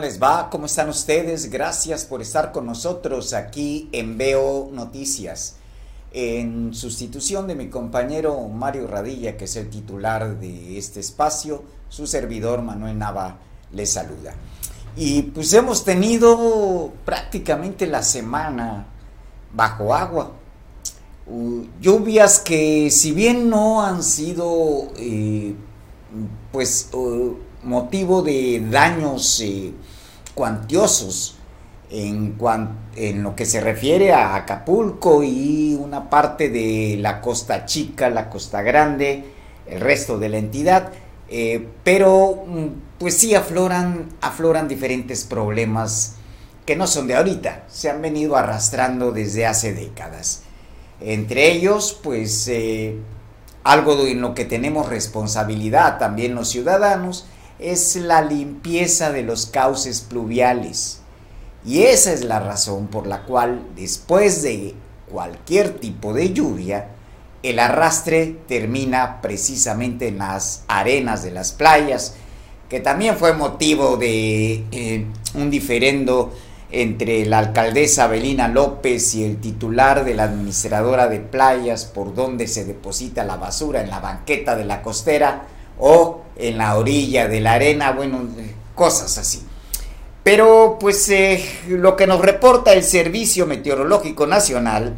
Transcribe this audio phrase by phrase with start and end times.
[0.00, 0.48] ¿Cómo les va?
[0.48, 1.50] ¿Cómo están ustedes?
[1.50, 5.56] Gracias por estar con nosotros aquí en Veo Noticias.
[6.10, 12.06] En sustitución de mi compañero Mario Radilla, que es el titular de este espacio, su
[12.06, 13.40] servidor Manuel Nava
[13.72, 14.32] les saluda.
[14.96, 18.86] Y pues hemos tenido prácticamente la semana
[19.52, 20.32] bajo agua.
[21.78, 25.54] Lluvias que si bien no han sido eh,
[26.50, 29.72] pues uh, motivo de daños eh,
[30.40, 31.36] cuantiosos
[31.90, 32.38] en,
[32.96, 38.30] en lo que se refiere a Acapulco y una parte de la costa chica, la
[38.30, 39.22] costa grande,
[39.66, 40.92] el resto de la entidad,
[41.28, 42.66] eh, pero mm,
[42.98, 46.14] pues sí afloran, afloran diferentes problemas
[46.64, 50.44] que no son de ahorita, se han venido arrastrando desde hace décadas.
[51.02, 52.96] Entre ellos, pues eh,
[53.62, 57.26] algo en lo que tenemos responsabilidad también los ciudadanos,
[57.60, 61.00] es la limpieza de los cauces pluviales.
[61.64, 64.74] Y esa es la razón por la cual después de
[65.10, 66.88] cualquier tipo de lluvia,
[67.42, 72.14] el arrastre termina precisamente en las arenas de las playas,
[72.68, 76.32] que también fue motivo de eh, un diferendo
[76.72, 82.46] entre la alcaldesa Belina López y el titular de la administradora de playas por donde
[82.46, 85.46] se deposita la basura en la banqueta de la costera
[85.80, 88.20] o en la orilla de la arena, bueno,
[88.74, 89.42] cosas así.
[90.22, 94.96] Pero pues eh, lo que nos reporta el Servicio Meteorológico Nacional,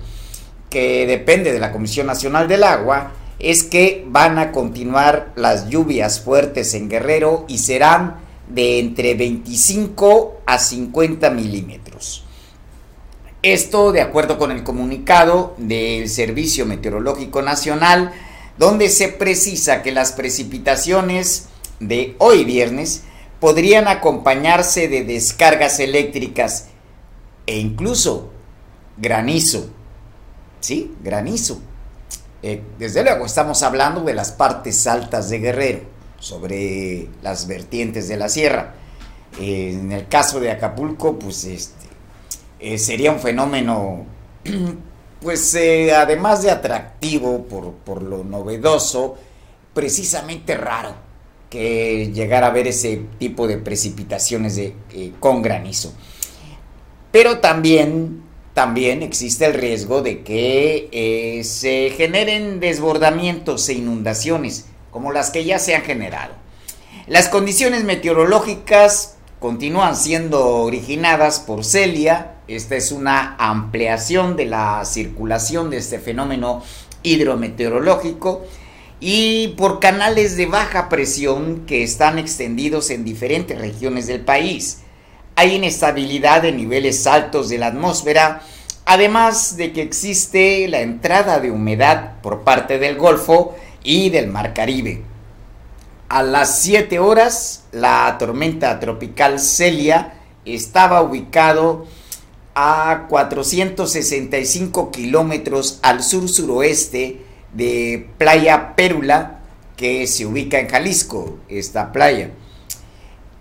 [0.69, 6.21] que depende de la Comisión Nacional del Agua, es que van a continuar las lluvias
[6.21, 8.17] fuertes en Guerrero y serán
[8.49, 12.25] de entre 25 a 50 milímetros.
[13.43, 18.13] Esto de acuerdo con el comunicado del Servicio Meteorológico Nacional,
[18.63, 21.47] donde se precisa que las precipitaciones
[21.81, 23.03] de hoy viernes
[23.41, 26.69] podrían acompañarse de descargas eléctricas
[27.45, 28.31] e incluso
[28.97, 29.69] granizo.
[30.61, 30.95] ¿Sí?
[31.03, 31.61] Granizo.
[32.41, 35.81] Eh, desde luego estamos hablando de las partes altas de Guerrero,
[36.21, 38.75] sobre las vertientes de la sierra.
[39.41, 41.89] Eh, en el caso de Acapulco, pues este,
[42.61, 44.07] eh, sería un fenómeno
[45.23, 49.17] pues eh, además de atractivo por, lo novedoso,
[49.73, 50.95] precisamente raro
[51.49, 54.73] que llegar a ver ese tipo de precipitaciones eh,
[55.21, 55.93] con granizo.
[57.11, 58.23] Pero también,
[58.55, 65.45] también existe el riesgo de que eh, se generen desbordamientos e inundaciones, como las que
[65.45, 66.35] ya se han generado.
[67.07, 75.69] Las condiciones meteorológicas continúan siendo originadas por Celia, esta es una ampliación de la circulación
[75.69, 76.63] de este fenómeno
[77.03, 78.47] hidrometeorológico
[79.01, 84.83] y por canales de baja presión que están extendidos en diferentes regiones del país.
[85.35, 88.43] Hay inestabilidad de niveles altos de la atmósfera,
[88.85, 94.55] además de que existe la entrada de humedad por parte del Golfo y del Mar
[94.55, 95.12] Caribe.
[96.13, 100.13] A las 7 horas, la tormenta tropical Celia
[100.45, 101.87] estaba ubicado
[102.55, 107.23] a 465 kilómetros al sur-suroeste
[107.55, 109.39] de Playa Pérula,
[109.75, 112.33] que se ubica en Jalisco, esta playa.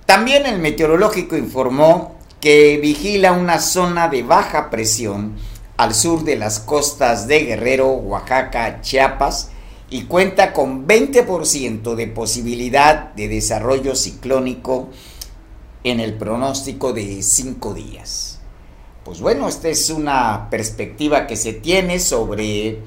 [0.05, 5.35] También el meteorológico informó que vigila una zona de baja presión
[5.75, 9.51] al sur de las costas de Guerrero, Oaxaca, Chiapas
[9.91, 14.90] y cuenta con 20% de posibilidad de desarrollo ciclónico
[15.84, 18.31] en el pronóstico de 5 días
[19.03, 22.80] pues bueno, esta es una perspectiva que se tiene sobre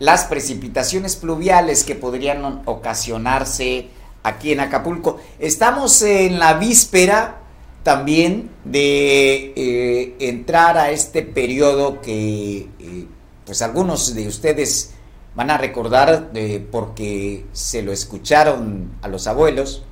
[0.00, 3.86] las precipitaciones pluviales que podrían ocasionarse
[4.24, 5.20] aquí en Acapulco.
[5.38, 7.38] Estamos en la víspera
[7.84, 13.06] también de eh, entrar a este periodo que eh,
[13.46, 14.94] pues algunos de ustedes
[15.34, 16.30] van a recordar
[16.70, 19.84] porque se lo escucharon a los abuelos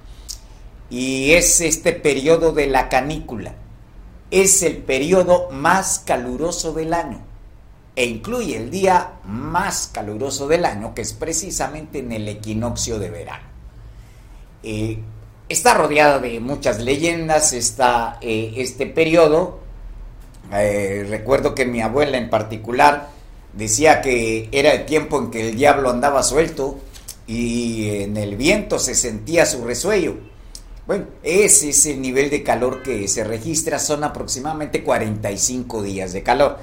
[0.91, 3.55] y es este periodo de la canícula
[4.31, 7.21] es el periodo más caluroso del año
[7.97, 13.11] e incluye el día más caluroso del año, que es precisamente en el equinoccio de
[13.11, 13.45] verano.
[14.63, 15.01] Eh,
[15.49, 19.59] está rodeada de muchas leyendas está, eh, este periodo.
[20.53, 23.11] Eh, recuerdo que mi abuela en particular
[23.53, 26.79] decía que era el tiempo en que el diablo andaba suelto
[27.27, 30.17] y en el viento se sentía su resuello.
[30.87, 36.23] Bueno, ese es el nivel de calor que se registra, son aproximadamente 45 días de
[36.23, 36.59] calor.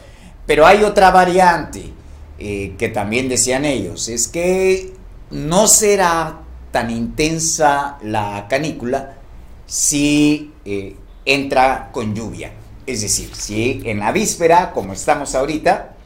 [0.46, 1.92] Pero hay otra variante
[2.40, 4.94] eh, que también decían ellos, es que
[5.32, 6.42] no será
[6.72, 9.18] tan intensa la canícula
[9.66, 10.96] si eh,
[11.26, 12.52] entra con lluvia.
[12.86, 15.97] Es decir, si en la víspera, como estamos ahorita,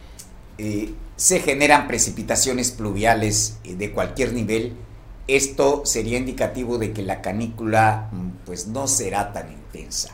[0.58, 4.74] eh, se generan precipitaciones pluviales eh, de cualquier nivel,
[5.28, 10.10] esto sería indicativo de que la canícula mm, pues no será tan intensa.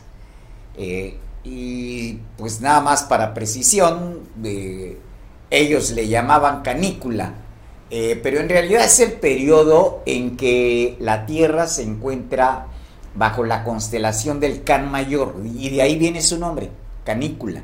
[0.76, 4.20] Eh, y pues nada más para precisión,
[5.50, 7.34] ellos le llamaban canícula,
[7.88, 12.66] pero en realidad es el periodo en que la Tierra se encuentra
[13.14, 16.70] bajo la constelación del Can Mayor, y de ahí viene su nombre,
[17.04, 17.62] canícula.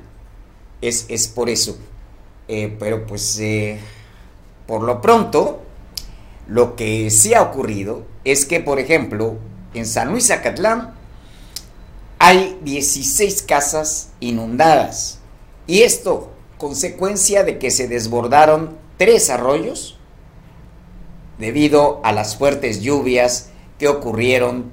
[0.81, 1.79] Es, es por eso.
[2.49, 3.79] Eh, pero pues, eh,
[4.67, 5.63] por lo pronto,
[6.47, 9.37] lo que sí ha ocurrido es que, por ejemplo,
[9.73, 10.95] en San Luis Acatlán
[12.19, 15.19] hay 16 casas inundadas.
[15.67, 19.99] Y esto, consecuencia de que se desbordaron tres arroyos
[21.39, 24.71] debido a las fuertes lluvias que ocurrieron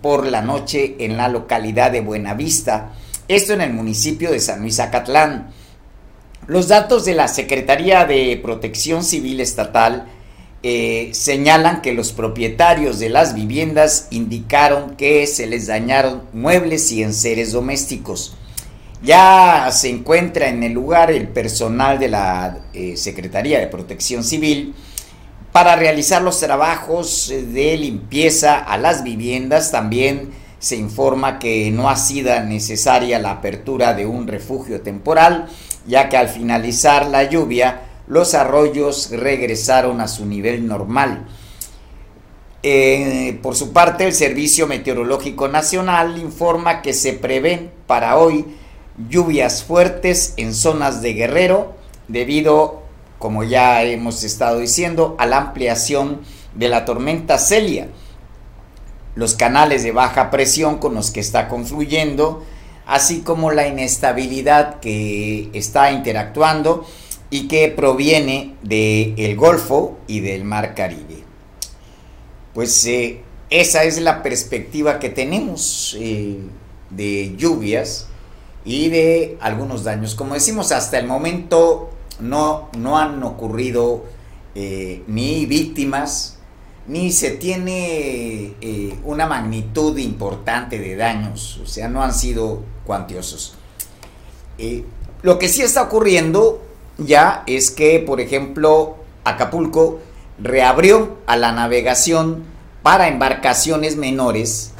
[0.00, 2.92] por la noche en la localidad de Buenavista,
[3.26, 5.52] esto en el municipio de San Luis Acatlán.
[6.46, 10.08] Los datos de la Secretaría de Protección Civil Estatal
[10.62, 17.02] eh, señalan que los propietarios de las viviendas indicaron que se les dañaron muebles y
[17.02, 18.36] enseres domésticos.
[19.02, 24.74] Ya se encuentra en el lugar el personal de la eh, Secretaría de Protección Civil
[25.50, 29.70] para realizar los trabajos de limpieza a las viviendas.
[29.70, 35.46] También se informa que no ha sido necesaria la apertura de un refugio temporal,
[35.86, 41.26] ya que al finalizar la lluvia los arroyos regresaron a su nivel normal.
[42.62, 48.46] Eh, por su parte, el Servicio Meteorológico Nacional informa que se prevén para hoy
[49.08, 51.74] lluvias fuertes en zonas de Guerrero
[52.08, 52.84] debido
[53.24, 56.20] como ya hemos estado diciendo, a la ampliación
[56.54, 57.88] de la tormenta Celia.
[59.14, 62.44] Los canales de baja presión con los que está confluyendo,
[62.86, 66.86] así como la inestabilidad que está interactuando
[67.30, 71.24] y que proviene del Golfo y del Mar Caribe.
[72.52, 76.38] Pues eh, esa es la perspectiva que tenemos eh,
[76.90, 78.06] de lluvias
[78.64, 80.14] y de algunos daños.
[80.14, 81.90] Como decimos, hasta el momento
[82.20, 84.04] no, no han ocurrido
[84.54, 86.38] eh, ni víctimas,
[86.86, 88.52] ni se tiene
[89.04, 93.54] una magnitud importante de daños, o sea, no han sido cuantiosos.
[94.58, 94.84] Eh,
[95.22, 96.62] lo que sí está ocurriendo
[96.98, 100.00] ya es que, por ejemplo, Acapulco
[100.38, 102.44] reabrió a la navegación
[102.82, 104.72] para embarcaciones menores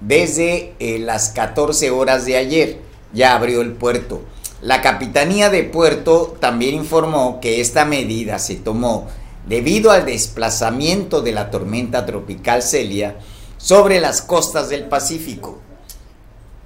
[0.00, 2.80] desde las 14 horas de ayer.
[3.12, 4.22] Ya abrió el puerto.
[4.60, 9.06] La Capitanía de Puerto también informó que esta medida se tomó
[9.46, 13.16] debido al desplazamiento de la tormenta tropical Celia
[13.56, 15.60] sobre las costas del Pacífico.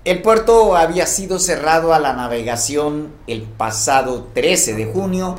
[0.05, 5.37] El puerto había sido cerrado a la navegación el pasado 13 de junio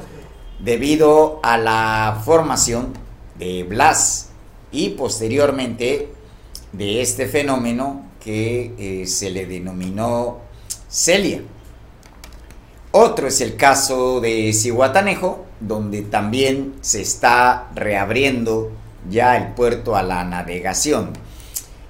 [0.59, 2.93] debido a la formación
[3.37, 4.29] de Blas
[4.71, 6.13] y posteriormente
[6.71, 10.39] de este fenómeno que eh, se le denominó
[10.87, 11.41] Celia.
[12.91, 18.71] Otro es el caso de Cihuatanejo, donde también se está reabriendo
[19.09, 21.11] ya el puerto a la navegación.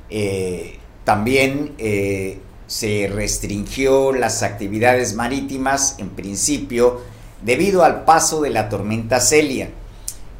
[0.10, 2.40] Eh, también eh,
[2.74, 7.02] se restringió las actividades marítimas en principio
[7.44, 9.70] debido al paso de la tormenta Celia.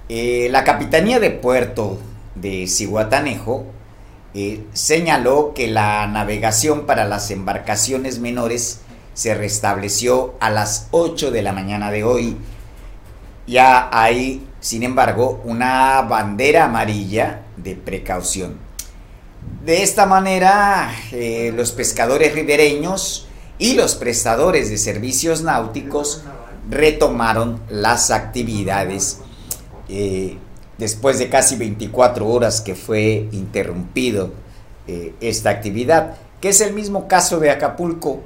[0.10, 2.00] Eh, la Capitanía de Puerto
[2.34, 3.66] de Cihuatanejo
[4.74, 8.80] señaló que la navegación para las embarcaciones menores
[9.14, 12.36] se restableció a las 8 de la mañana de hoy.
[13.46, 18.73] Ya hay, sin embargo, una bandera amarilla de precaución.
[19.64, 23.28] De esta manera, eh, los pescadores ribereños
[23.58, 26.22] y los prestadores de servicios náuticos
[26.70, 29.20] retomaron las actividades
[29.88, 30.36] eh,
[30.78, 34.34] después de casi 24 horas que fue interrumpido
[34.88, 38.22] eh, esta actividad, que es el mismo caso de Acapulco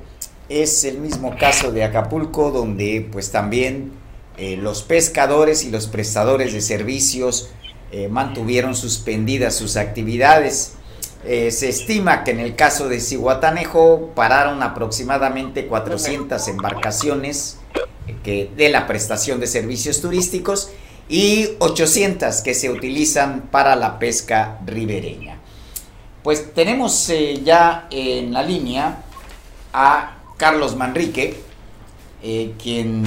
[0.49, 3.91] es el mismo caso de Acapulco, donde pues también
[4.61, 7.49] los pescadores y los prestadores de servicios
[8.09, 10.77] mantuvieron suspendidas sus actividades.
[11.25, 17.57] Eh, se estima que en el caso de Cihuatanejo pararon aproximadamente 400 embarcaciones
[18.23, 20.71] que, de la prestación de servicios turísticos
[21.09, 25.39] y 800 que se utilizan para la pesca ribereña.
[26.23, 27.11] Pues tenemos
[27.43, 29.03] ya en la línea
[29.73, 31.41] a Carlos Manrique,
[32.21, 33.03] eh, quien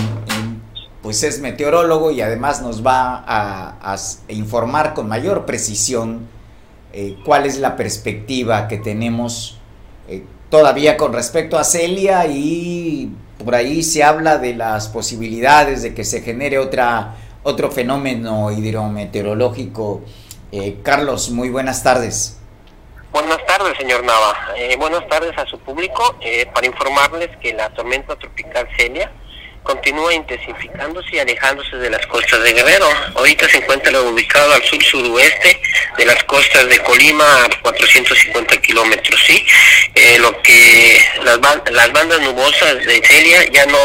[1.03, 3.97] pues es meteorólogo y además nos va a,
[4.29, 6.29] informar con mayor precisión
[6.93, 9.59] eh, cuál es la perspectiva que tenemos
[10.09, 13.13] eh, todavía con respecto a Celia y
[13.45, 20.03] por ahí se habla de las posibilidades de que se genere otra, otro fenómeno hidrometeorológico.
[20.53, 22.39] Eh, Carlos, muy buenas tardes.
[23.13, 24.37] Buenas tardes, señor Nava.
[24.79, 26.17] Buenas tardes a su público.
[26.55, 29.11] Para informarles que la tormenta tropical Celia
[29.63, 32.89] continúa intensificándose y alejándose de las costas de Guerrero.
[33.15, 35.61] Ahorita se encuentra ubicado al sur-suroeste
[35.99, 39.45] de las costas de Colima a 450 kilómetros, ¿sí?
[39.95, 41.39] Eh, lo que las,
[41.71, 43.79] las bandas nubosas de Celia ya no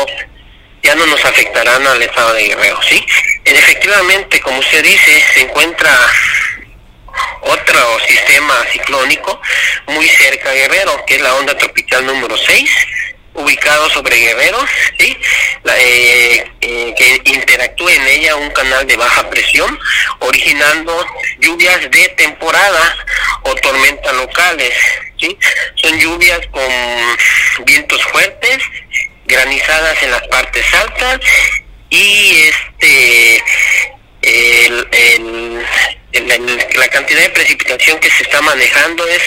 [0.82, 3.04] ya no nos afectarán al estado de Guerrero, ¿sí?
[3.44, 5.92] efectivamente, como usted dice, se encuentra
[7.42, 9.42] otro sistema ciclónico
[9.88, 12.70] muy cerca de Guerrero, que es la onda tropical número 6,
[13.36, 14.66] ubicado sobre Guerrero,
[14.98, 15.18] ¿sí?
[15.78, 19.78] Eh, eh, que interactúa en ella un canal de baja presión,
[20.20, 21.06] originando
[21.40, 22.96] lluvias de temporada
[23.44, 24.74] o tormentas locales.
[25.20, 25.38] ¿sí?
[25.76, 28.60] Son lluvias con vientos fuertes,
[29.26, 31.20] granizadas en las partes altas
[31.90, 33.44] y este
[34.22, 35.66] el,
[36.22, 39.22] la cantidad de precipitación que se está manejando es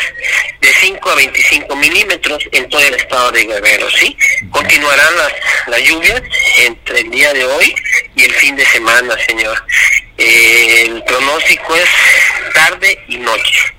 [0.60, 4.16] de 5 a 25 milímetros en todo el estado de Guerrero, ¿sí?
[4.50, 5.32] Continuarán las,
[5.66, 6.22] las lluvias
[6.58, 7.74] entre el día de hoy
[8.16, 9.64] y el fin de semana, señor.
[10.16, 11.88] el pronóstico es
[12.54, 13.74] tarde y noche.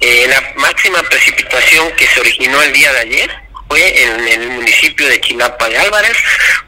[0.00, 3.43] Eh, la máxima precipitación que se originó el día de ayer
[3.82, 6.16] en el municipio de Quilapa de Álvarez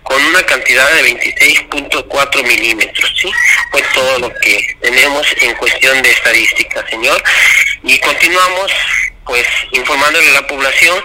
[0.02, 3.30] con una cantidad de 26.4 milímetros, ¿sí?
[3.70, 7.22] Fue todo lo que tenemos en cuestión de estadística, señor.
[7.82, 8.72] Y continuamos
[9.24, 11.02] pues informándole a la población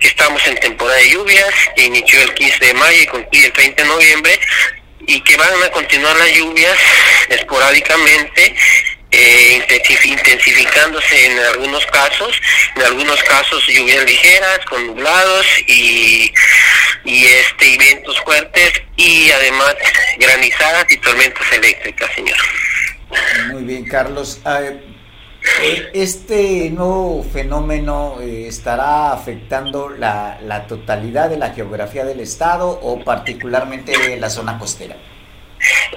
[0.00, 3.52] que estamos en temporada de lluvias, que inició el 15 de mayo y concluye el
[3.52, 4.40] 30 de noviembre,
[5.06, 6.78] y que van a continuar las lluvias
[7.28, 8.54] esporádicamente
[9.14, 12.40] eh, intensificándose en algunos casos,
[12.76, 16.32] en algunos casos lluvias ligeras, con nublados y,
[17.04, 19.74] y este y vientos fuertes y además
[20.18, 22.36] granizadas y tormentas eléctricas, señor.
[23.52, 24.40] Muy bien, Carlos.
[24.44, 24.60] Ah,
[25.62, 32.68] eh, ¿Este nuevo fenómeno eh, estará afectando la, la totalidad de la geografía del estado
[32.70, 34.96] o particularmente la zona costera?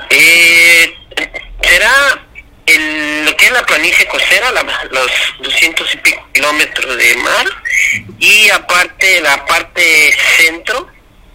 [0.09, 0.93] Eh,
[1.61, 2.26] será
[2.67, 7.47] el, lo que es la planicie costera, los 200 y pico kilómetros de mar,
[8.19, 10.87] y aparte la parte centro,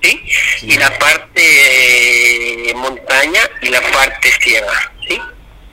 [0.02, 0.22] ¿sí?
[0.62, 5.20] y la parte montaña y la parte sierra, ¿sí?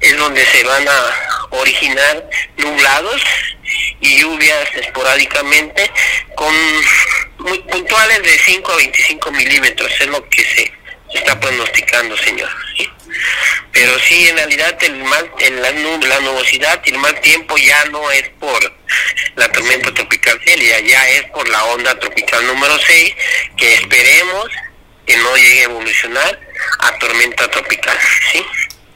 [0.01, 3.22] es donde se van a originar nublados
[4.00, 5.92] y lluvias esporádicamente
[6.36, 6.54] con
[7.39, 10.72] muy puntuales de 5 a 25 milímetros, es lo que se,
[11.13, 12.50] está pronosticando, señor.
[12.78, 12.89] ¿sí?
[13.72, 17.86] Pero sí, en realidad el mal, el, la, la, nubosidad y el mal tiempo ya
[17.86, 18.60] no es por
[19.36, 23.16] la tormenta tropical Celia, ya es por la onda tropical número 6,
[23.58, 24.50] que esperemos
[25.06, 26.39] que no llegue a evolucionar
[26.80, 27.98] a tormenta tropical,
[28.32, 28.46] ¿sí?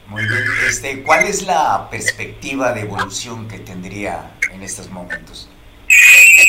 [0.06, 0.44] Muy bien.
[0.68, 5.48] Este, ¿Cuál es la perspectiva de evolución que tendría en estos momentos?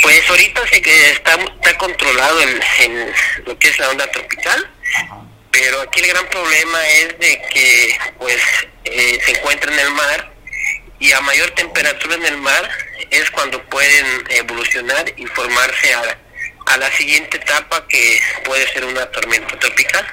[0.02, 3.14] Pues ahorita se que está, está controlado el, el,
[3.46, 4.70] lo que es la onda tropical.
[4.98, 5.22] Ajá
[5.56, 8.42] pero aquí el gran problema es de que pues
[8.84, 10.34] eh, se encuentra en el mar
[11.00, 12.70] y a mayor temperatura en el mar
[13.10, 16.18] es cuando pueden evolucionar y formarse a,
[16.66, 20.06] a la siguiente etapa que puede ser una tormenta tropical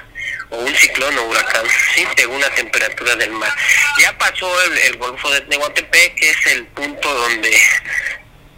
[0.49, 3.53] o un ciclón o huracán, sí, según la temperatura del mar.
[3.99, 7.59] Ya pasó el, Golfo de Tehuantepec, que es el punto donde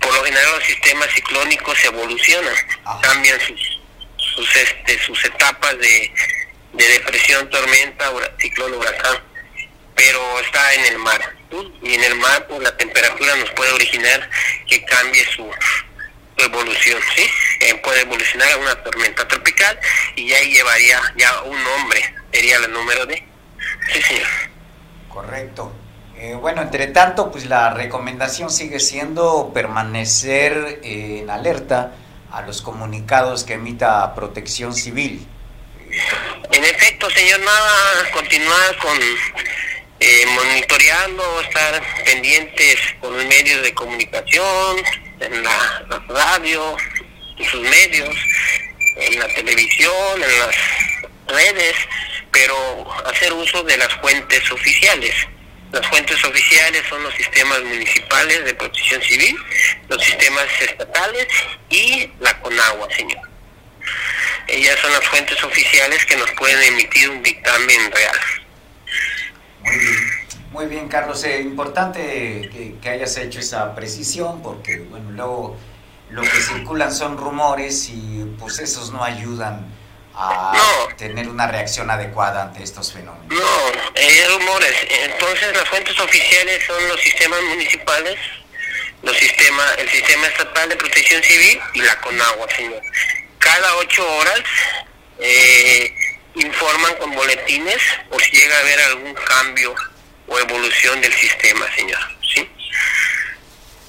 [0.01, 2.53] por lo general los sistemas ciclónicos evolucionan,
[3.01, 3.75] cambian sus
[4.17, 6.11] sus este sus etapas de
[6.75, 9.17] de depresión, tormenta, ciclón, huracán,
[9.95, 11.21] pero está en el mar.
[11.81, 14.29] Y en el mar, pues la temperatura nos puede originar
[14.67, 15.49] que cambie su,
[16.37, 17.23] evolución, ¿sí?
[17.61, 19.79] Eh, puede evolucionar a una tormenta tropical
[20.15, 23.23] y ya llevaría ya un nombre, sería el número de.
[23.93, 24.27] Sí, señor.
[25.09, 25.71] Correcto.
[26.17, 31.93] Eh, bueno, entre tanto, pues la recomendación sigue siendo permanecer en alerta
[32.31, 35.27] a los comunicados que emita Protección Civil.
[36.51, 38.97] En efecto, señor Nava, continuar con
[39.99, 44.77] eh, monitoreando, estar pendientes con los medios de comunicación,
[45.19, 46.75] en la, radio,
[47.37, 48.15] en sus medios,
[48.97, 50.55] en la televisión, en las
[51.27, 51.75] redes,
[52.31, 55.13] pero hacer uso de las fuentes oficiales.
[55.71, 59.37] Las fuentes oficiales son los sistemas municipales de protección civil,
[59.89, 61.27] los sistemas estatales
[61.69, 63.34] y la CONAGUA, señor
[64.47, 68.19] ellas son las fuentes oficiales que nos pueden emitir un dictamen real.
[69.61, 69.95] Muy bien,
[70.51, 71.99] muy bien Carlos, es eh, importante
[72.81, 75.57] que, hayas hecho esa precisión porque bueno, luego
[76.09, 79.65] lo que circulan son rumores y pues esos no ayudan
[80.13, 80.53] a
[80.97, 83.27] tener una reacción adecuada ante estos fenómenos.
[83.27, 84.87] No, hay rumores.
[85.03, 88.17] Entonces las fuentes oficiales son los sistemas municipales,
[89.01, 92.81] los sistemas, el sistema estatal de protección civil y la CONAGUA, señor.
[93.45, 94.41] Cada ocho horas
[95.19, 95.93] eh,
[96.33, 99.75] informan con boletines por si llega a haber algún cambio
[100.27, 101.99] o evolución del sistema, señor.
[102.33, 102.49] ¿sí?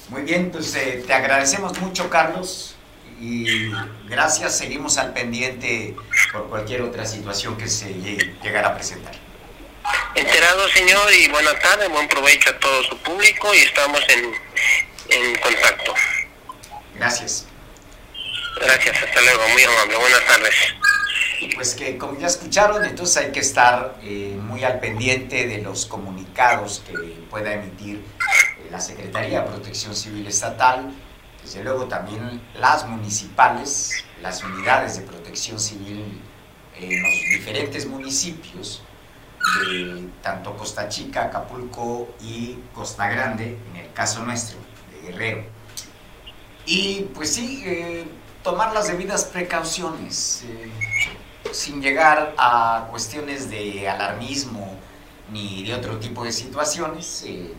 [0.09, 2.75] Muy bien, pues eh, te agradecemos mucho, Carlos,
[3.19, 3.71] y
[4.07, 4.55] gracias.
[4.59, 5.95] Seguimos al pendiente
[6.31, 7.89] por cualquier otra situación que se
[8.43, 9.15] llegara a presentar.
[10.13, 14.35] Enterado, señor, y buenas tardes, buen provecho a todo su público y estamos en,
[15.09, 15.95] en contacto.
[16.93, 17.47] Gracias.
[18.59, 20.53] Gracias, hasta luego, muy amable, buenas tardes.
[21.55, 25.85] Pues que como ya escucharon, entonces hay que estar eh, muy al pendiente de los
[25.85, 26.93] comunicados que
[27.29, 30.91] pueda emitir eh, la Secretaría de Protección Civil Estatal,
[31.43, 36.19] desde luego también las municipales, las unidades de protección civil
[36.79, 38.83] en los diferentes municipios
[39.61, 44.57] de tanto Costa Chica, Acapulco y Costa Grande, en el caso nuestro,
[44.91, 45.43] de Guerrero.
[46.65, 48.05] Y pues sí, eh,
[48.47, 50.45] tomar las debidas precauciones
[51.51, 54.73] sin llegar a cuestiones de alarmismo
[55.33, 57.53] ni de otro tipo de situaciones, eh,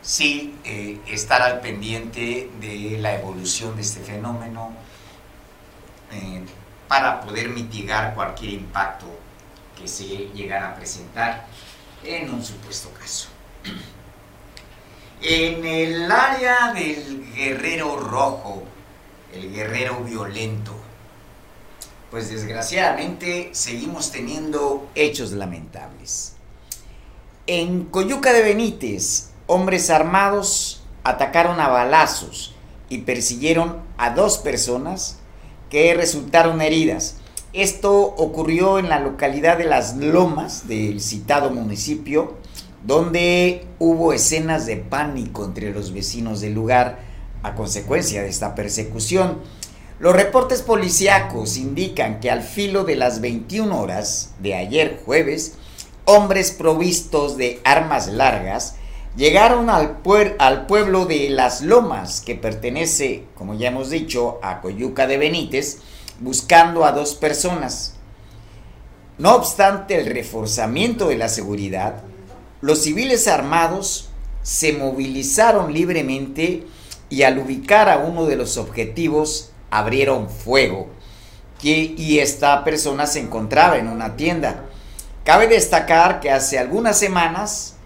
[0.00, 4.70] sí eh, estar al pendiente de la evolución de este fenómeno
[6.12, 6.44] eh,
[6.86, 9.06] para poder mitigar cualquier impacto
[9.76, 11.48] que se llegara a presentar
[12.04, 13.28] en un supuesto caso.
[15.20, 18.69] En el área del guerrero rojo,
[19.34, 20.72] el guerrero violento,
[22.10, 26.34] pues desgraciadamente seguimos teniendo hechos lamentables.
[27.46, 32.54] En Coyuca de Benítez, hombres armados atacaron a balazos
[32.88, 35.18] y persiguieron a dos personas
[35.70, 37.16] que resultaron heridas.
[37.52, 42.38] Esto ocurrió en la localidad de Las Lomas del citado municipio,
[42.84, 47.09] donde hubo escenas de pánico entre los vecinos del lugar
[47.42, 49.38] a consecuencia de esta persecución.
[49.98, 55.54] Los reportes policíacos indican que al filo de las 21 horas de ayer jueves,
[56.04, 58.76] hombres provistos de armas largas
[59.16, 59.98] llegaron al,
[60.38, 65.78] al, pueblo de Las Lomas, que pertenece, como ya hemos dicho, a Coyuca de Benítez,
[66.20, 67.94] buscando a dos personas.
[69.18, 72.02] No obstante el reforzamiento de la seguridad,
[72.62, 74.08] los civiles armados
[74.42, 76.66] se movilizaron libremente
[77.10, 80.88] y al ubicar a uno de los objetivos abrieron fuego
[81.62, 84.64] y esta persona se encontraba en una tienda.
[85.24, 87.76] Cabe destacar que hace algunas semanas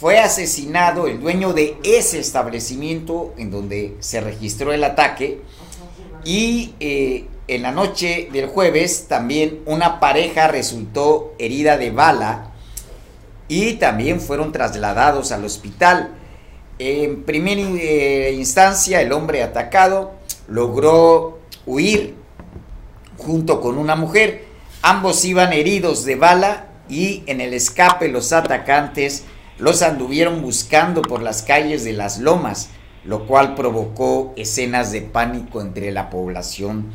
[0.00, 5.40] fue asesinado el dueño de ese establecimiento en donde se registró el ataque
[6.24, 12.52] y eh, en la noche del jueves también una pareja resultó herida de bala
[13.48, 16.17] y también fueron trasladados al hospital.
[16.78, 20.12] En primera eh, instancia el hombre atacado
[20.46, 22.14] logró huir
[23.16, 24.44] junto con una mujer.
[24.82, 29.24] Ambos iban heridos de bala y en el escape los atacantes
[29.58, 32.68] los anduvieron buscando por las calles de las lomas,
[33.04, 36.92] lo cual provocó escenas de pánico entre la población.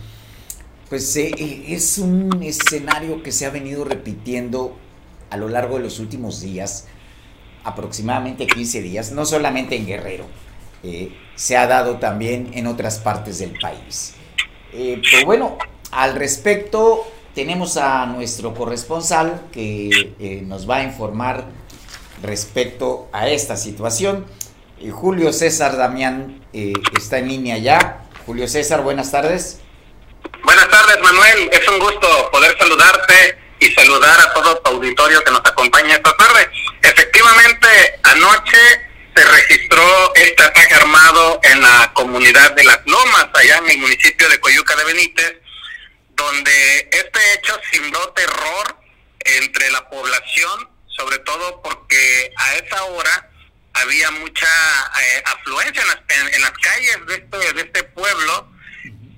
[0.89, 4.77] Pues eh, eh, es un escenario que se ha venido repitiendo
[5.29, 6.85] a lo largo de los últimos días,
[7.63, 10.25] aproximadamente 15 días, no solamente en Guerrero,
[10.83, 14.15] eh, se ha dado también en otras partes del país.
[14.73, 15.57] Eh, pero bueno,
[15.91, 21.45] al respecto tenemos a nuestro corresponsal que eh, nos va a informar
[22.21, 24.25] respecto a esta situación.
[24.91, 28.05] Julio César Damián está en línea ya.
[28.25, 29.61] Julio César, buenas tardes.
[30.43, 31.49] Buenas tardes, Manuel.
[31.53, 36.15] Es un gusto poder saludarte y saludar a todo tu auditorio que nos acompaña esta
[36.17, 36.49] tarde.
[37.03, 38.57] Efectivamente, anoche
[39.13, 44.29] se registró este ataque armado en la comunidad de Las Lomas, allá en el municipio
[44.29, 45.33] de Coyuca de Benítez,
[46.11, 48.77] donde este hecho simbró terror
[49.19, 53.29] entre la población, sobre todo porque a esa hora
[53.73, 54.47] había mucha
[55.01, 58.49] eh, afluencia en las, en, las calles de este, de este pueblo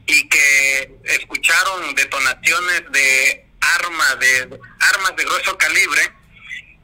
[0.07, 6.11] y que escucharon detonaciones de armas de armas de grueso calibre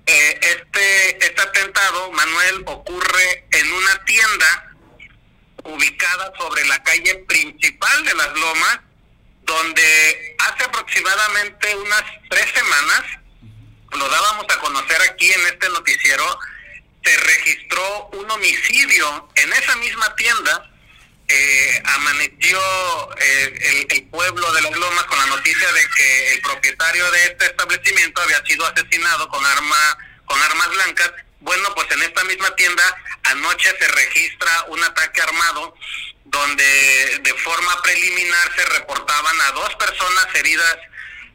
[0.06, 4.76] eh, este, este atentado, Manuel, ocurre en una tienda
[5.64, 8.80] ubicada sobre la calle principal de Las Lomas,
[9.44, 13.04] donde hace aproximadamente unas tres semanas,
[13.92, 16.40] lo dábamos a conocer aquí en este noticiero,
[17.04, 20.72] se registró un homicidio en esa misma tienda
[21.34, 22.60] eh, amaneció
[23.18, 27.46] eh, el, pueblo de Las Lomas con la noticia de que el propietario de este
[27.46, 28.44] establecimiento había
[29.30, 31.12] con arma con armas blancas.
[31.42, 32.84] Bueno, pues en esta misma tienda
[33.24, 35.76] anoche se registra un ataque armado
[36.26, 40.78] donde de forma preliminar se reportaban a dos personas heridas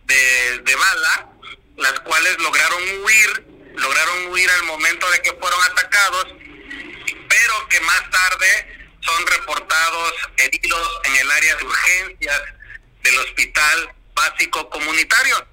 [0.05, 1.29] de bala,
[1.77, 6.27] las cuales lograron huir, lograron huir al momento de que fueron atacados,
[7.29, 12.43] pero que más tarde son reportados heridos en el área de urgencias
[13.03, 15.47] del Hospital Básico Comunitario.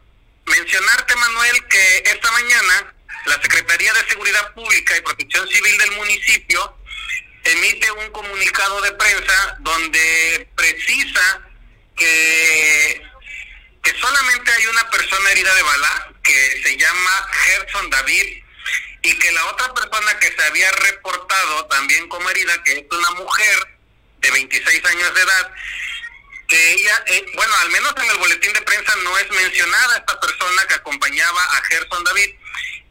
[0.46, 2.94] Mencionarte, Manuel, que esta mañana
[3.26, 6.78] la Secretaría de Seguridad Pública y Protección Civil del municipio
[7.44, 11.42] emite un comunicado de prensa donde precisa
[11.96, 13.02] que,
[13.82, 18.44] que solamente hay una persona herida de bala que se llama Gerson David
[19.04, 23.12] y que la otra persona que se había reportado también como herida, que es una
[23.12, 23.78] mujer
[24.20, 25.52] de 26 años de edad,
[26.48, 30.20] que ella, eh, bueno, al menos en el boletín de prensa no es mencionada esta
[30.20, 32.30] persona que acompañaba a Gerson David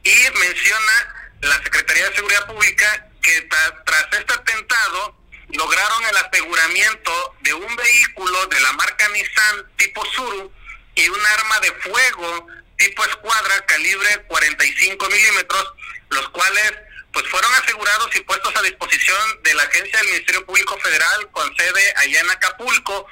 [0.05, 5.17] y menciona la Secretaría de Seguridad Pública que tras este atentado
[5.51, 10.53] lograron el aseguramiento de un vehículo de la marca Nissan tipo Suru
[10.95, 15.75] y un arma de fuego tipo escuadra calibre 45 milímetros
[16.11, 16.73] los cuales
[17.13, 21.57] pues fueron asegurados y puestos a disposición de la agencia del Ministerio Público Federal con
[21.57, 23.07] sede allá en Acapulco,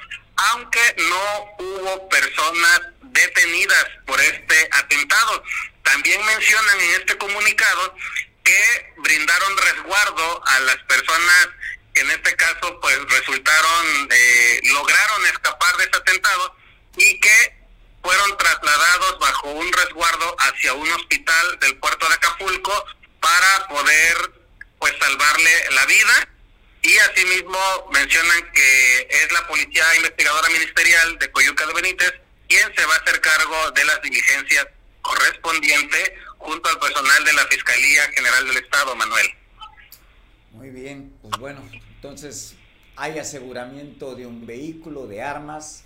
[0.49, 5.43] aunque no hubo personas detenidas por este atentado.
[5.83, 7.95] También mencionan en este comunicado
[8.43, 11.49] que brindaron resguardo a las personas
[11.93, 16.55] que en este caso pues resultaron, eh, lograron escapar de este atentado
[16.97, 17.61] y que
[18.01, 22.85] fueron trasladados bajo un resguardo hacia un hospital del puerto de Acapulco
[23.19, 24.31] para poder
[24.79, 26.30] pues salvarle la vida
[26.83, 27.59] y asimismo
[27.93, 32.13] mencionan que es la policía investigadora ministerial de Coyuca de Benítez
[32.47, 34.67] quien se va a hacer cargo de las diligencias
[35.01, 39.27] correspondientes junto al personal de la Fiscalía General del Estado, Manuel.
[40.51, 41.61] Muy bien, pues bueno,
[41.95, 42.55] entonces
[42.97, 45.85] hay aseguramiento de un vehículo de armas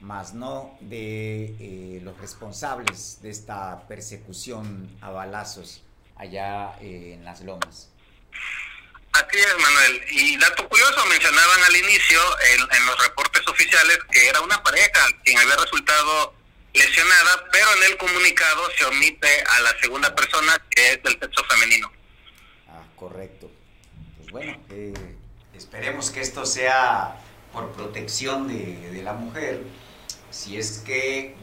[0.00, 5.82] más no de eh, los responsables de esta persecución a balazos
[6.14, 7.90] allá eh, en las lomas.
[9.16, 10.04] Así es, Manuel.
[10.10, 12.20] Y dato curioso, mencionaban al inicio
[12.54, 16.34] en, los reportes oficiales que era una pareja quien había resultado
[16.74, 21.42] lesionada, pero en el comunicado se omite a la segunda persona que es del sexo
[21.44, 21.90] femenino.
[22.68, 23.50] Ah, correcto.
[24.18, 24.92] Pues bueno, eh,
[25.54, 27.16] esperemos que esto sea
[27.52, 29.62] por protección de, de la mujer
[30.30, 31.34] si es que,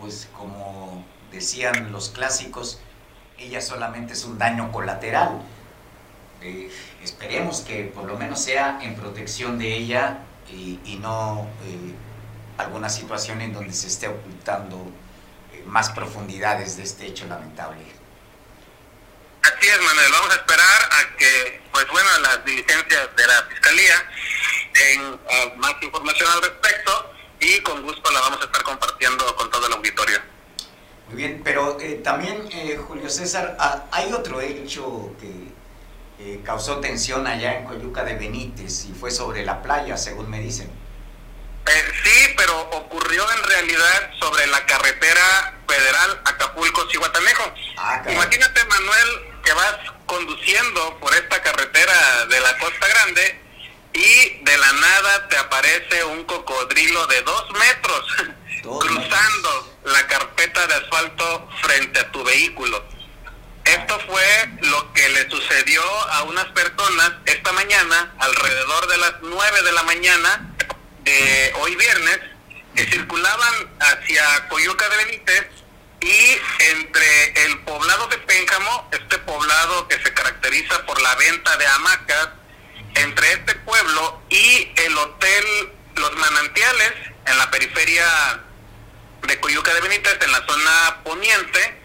[0.00, 2.80] pues como decían los clásicos,
[3.38, 5.42] ella solamente es un daño colateral.
[6.40, 6.70] Eh,
[7.02, 10.18] esperemos que por lo menos sea en protección de ella
[10.50, 11.94] y, no eh,
[12.58, 14.76] alguna situación en donde se esté ocultando
[15.52, 17.82] eh, más profundidades de este hecho lamentable.
[19.42, 20.12] Así es, Manuel.
[20.12, 23.94] Vamos a esperar a que, pues bueno, las diligencias de la Fiscalía
[24.74, 29.66] den más información al respecto y con gusto la vamos a estar compartiendo con todo
[29.66, 30.18] el auditorio.
[31.08, 35.51] Muy bien, pero eh, también, eh, Julio César, ah, hay otro hecho que
[36.24, 40.38] eh, causó tensión allá en Coyuca de Benítez y fue sobre la playa, según me
[40.38, 40.70] dicen.
[42.04, 47.52] sí, pero ocurrió en realidad sobre la carretera federal Acapulco-Cihuatanejo.
[47.76, 49.08] Ah, Imagínate, Manuel,
[49.44, 53.40] que vas conduciendo por esta carretera de la Costa Grande
[53.94, 58.06] y de la nada te aparece un cocodrilo de dos metros
[58.62, 62.91] cruzando la carpeta de asfalto frente a tu vehículo.
[63.72, 69.62] Esto fue lo que le sucedió a unas personas esta mañana, alrededor de las nueve
[69.62, 70.54] de la mañana
[71.04, 72.18] de hoy viernes,
[72.76, 75.46] que circulaban hacia Coyuca de Benítez
[76.02, 76.38] y
[76.70, 82.28] entre el poblado de Pénjamo, este poblado que se caracteriza por la venta de hamacas,
[82.96, 86.92] entre este pueblo y el hotel Los Manantiales,
[87.26, 88.04] en la periferia
[89.22, 91.80] de Coyuca de Benítez, en la zona poniente,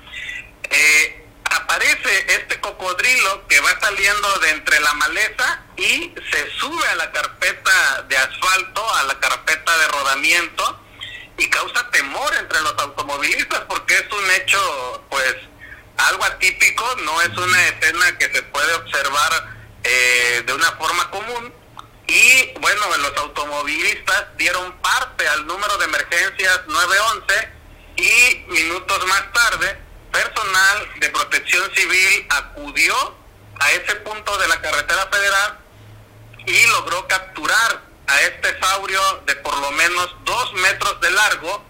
[0.69, 1.27] eh,
[1.58, 7.12] aparece este cocodrilo que va saliendo de entre la maleza y se sube a la
[7.12, 10.84] carpeta de asfalto, a la carpeta de rodamiento
[11.38, 15.36] y causa temor entre los automovilistas porque es un hecho pues
[15.98, 21.54] algo atípico, no es una escena que se puede observar eh, de una forma común.
[22.08, 27.50] Y bueno, los automovilistas dieron parte al número de emergencias 911
[27.98, 29.78] y minutos más tarde,
[30.18, 32.96] personal de protección civil acudió
[33.60, 35.60] a ese punto de la carretera federal
[36.46, 41.64] y logró capturar a este saurio de por lo menos dos metros de largo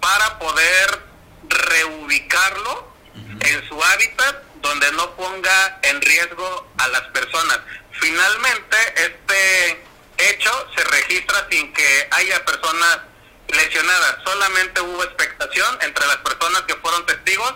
[0.00, 1.02] para poder
[1.48, 2.92] reubicarlo
[3.40, 7.60] en su hábitat donde no ponga en riesgo a las personas.
[8.00, 9.86] Finalmente, este
[10.18, 13.00] hecho se registra sin que haya personas
[13.48, 14.16] lesionadas.
[14.24, 17.54] Solamente hubo expectación entre las personas que fueron testigos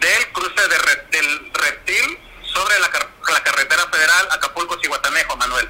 [0.00, 2.88] del cruce de del reptil sobre la,
[3.32, 5.68] la carretera federal Acapulco-Cihuatanejo, Manuel.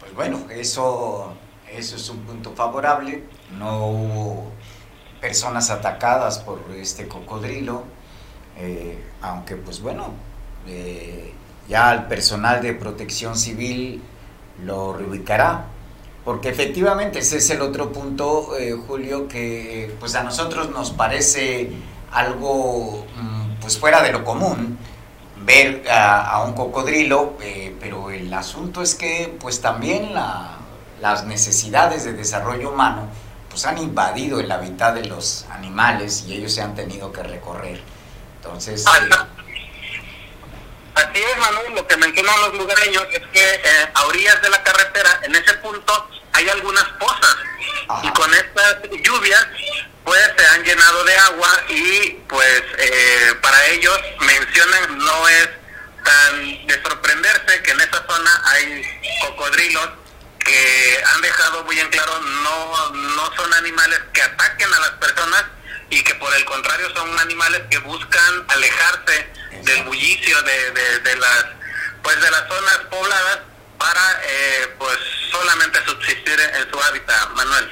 [0.00, 1.34] Pues bueno, eso,
[1.70, 3.24] eso es un punto favorable.
[3.58, 4.52] No hubo
[5.20, 7.84] personas atacadas por este cocodrilo,
[8.58, 10.12] eh, aunque pues bueno,
[10.66, 11.32] eh,
[11.68, 14.02] ya el personal de protección civil
[14.62, 15.66] lo reubicará,
[16.24, 21.70] porque efectivamente ese es el otro punto, eh, Julio, que pues a nosotros nos parece
[22.14, 24.78] algo mm, pues fuera de lo común
[25.44, 27.36] ver a, un cocodrilo,
[27.78, 33.08] pero el asunto es que pues también las necesidades de desarrollo humano
[33.50, 37.80] pues han invadido el hábitat de los animales y ellos se han tenido que recorrer.
[38.36, 38.84] Entonces...
[38.86, 39.43] Eh,
[40.94, 44.62] Así es, Manuel, lo que mencionan los lugareños es que eh, a orillas de la
[44.62, 47.36] carretera, en ese punto, hay algunas pozas.
[48.02, 49.46] Y con estas lluvias,
[50.04, 55.48] pues se han llenado de agua y pues eh, para ellos mencionan no es
[56.04, 58.82] tan de sorprenderse que en esa zona hay
[59.22, 59.88] cocodrilos
[60.38, 65.44] que han dejado muy en claro no, no son animales que ataquen a las personas
[65.90, 69.26] y que por el contrario son animales que buscan alejarse
[69.62, 70.70] del bullicio de,
[71.00, 71.46] de, las
[72.02, 73.38] pues de las zonas pobladas
[73.78, 74.98] para eh, pues
[75.30, 77.70] solamente subsistir en su hábitat Manuel.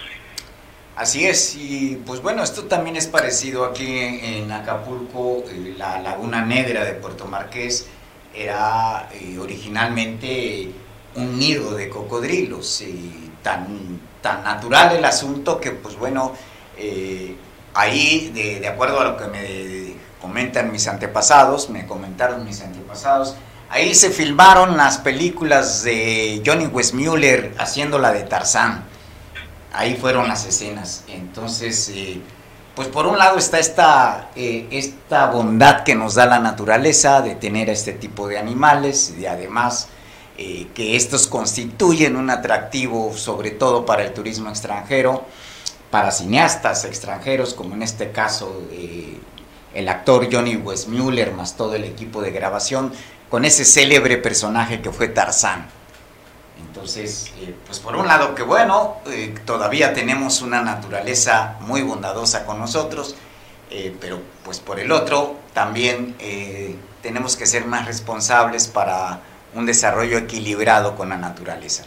[0.96, 6.44] Así es, y pues bueno, esto también es parecido aquí en, Acapulco, eh, la Laguna
[6.44, 7.86] Negra de Puerto Marqués
[8.34, 10.70] era eh, originalmente
[11.14, 16.36] un nido de cocodrilos y tan, tan natural el asunto que pues bueno,
[16.76, 17.34] eh,
[17.74, 23.34] ahí de, acuerdo a lo que me comentan mis antepasados, me comentaron mis antepasados,
[23.70, 28.84] ahí se filmaron las películas de Johnny Westmuller haciendo la de Tarzán,
[29.72, 31.90] ahí fueron las escenas, entonces...
[31.94, 32.20] Eh,
[32.74, 37.34] pues por un lado está esta, eh, esta bondad que nos da la naturaleza de
[37.34, 39.88] tener a este tipo de animales y además
[40.38, 45.26] eh, que estos constituyen un atractivo sobre todo para el turismo extranjero,
[45.92, 49.20] para cineastas extranjeros, como en este caso eh,
[49.74, 52.94] el actor Johnny Westmuller, más todo el equipo de grabación,
[53.28, 55.66] con ese célebre personaje que fue Tarzán.
[56.66, 58.96] Entonces, eh, pues por un lado que bueno,
[59.44, 63.14] todavía tenemos una naturaleza muy bondadosa con nosotros,
[64.00, 66.14] pero pues por el otro también
[67.02, 69.20] tenemos que ser más responsables para
[69.54, 71.84] un desarrollo equilibrado con la naturaleza.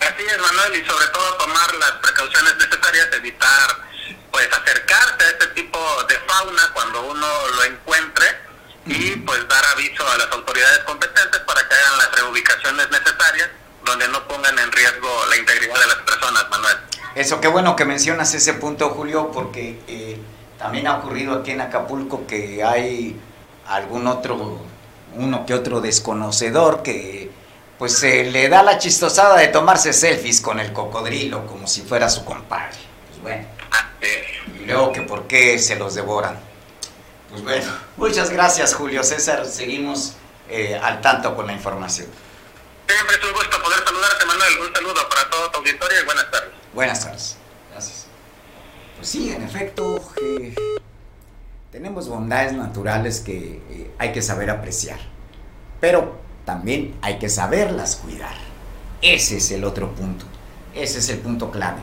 [0.00, 3.88] Así es, Manuel, y sobre todo tomar las precauciones necesarias, evitar
[4.30, 8.26] pues acercarse a este tipo de fauna cuando uno lo encuentre
[8.86, 13.48] y pues dar aviso a las autoridades competentes para que hagan las reubicaciones necesarias
[13.84, 16.76] donde no pongan en riesgo la integridad de las personas, Manuel.
[17.14, 20.18] Eso, qué bueno que mencionas ese punto, Julio, porque eh,
[20.58, 23.18] también ha ocurrido aquí en Acapulco que hay
[23.66, 24.60] algún otro
[25.14, 27.30] uno que otro desconocedor que
[27.78, 32.10] pues se le da la chistosada de tomarse selfies con el cocodrilo como si fuera
[32.10, 32.76] su compadre.
[33.08, 33.46] Pues bueno,
[34.60, 36.38] y luego que por qué se los devoran.
[37.30, 40.14] Pues bueno, muchas gracias Julio César, seguimos
[40.48, 42.08] eh, al tanto con la información.
[42.88, 46.30] Siempre es un gusto poder saludarte Manuel, un saludo para todo tu auditorio y buenas
[46.30, 46.50] tardes.
[46.74, 47.36] Buenas tardes,
[47.70, 48.06] gracias.
[48.96, 50.54] Pues sí, en efecto, eh,
[51.70, 54.98] tenemos bondades naturales que eh, hay que saber apreciar,
[55.80, 58.32] pero también hay que saberlas cuidar.
[59.02, 60.24] Ese es el otro punto,
[60.74, 61.82] ese es el punto clave.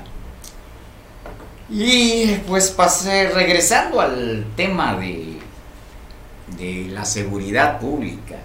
[1.69, 5.37] Y pues pasé regresando al tema de,
[6.57, 8.37] de la seguridad pública,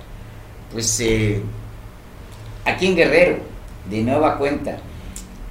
[0.70, 1.40] pues eh,
[2.66, 3.38] aquí en Guerrero,
[3.88, 4.76] de nueva cuenta,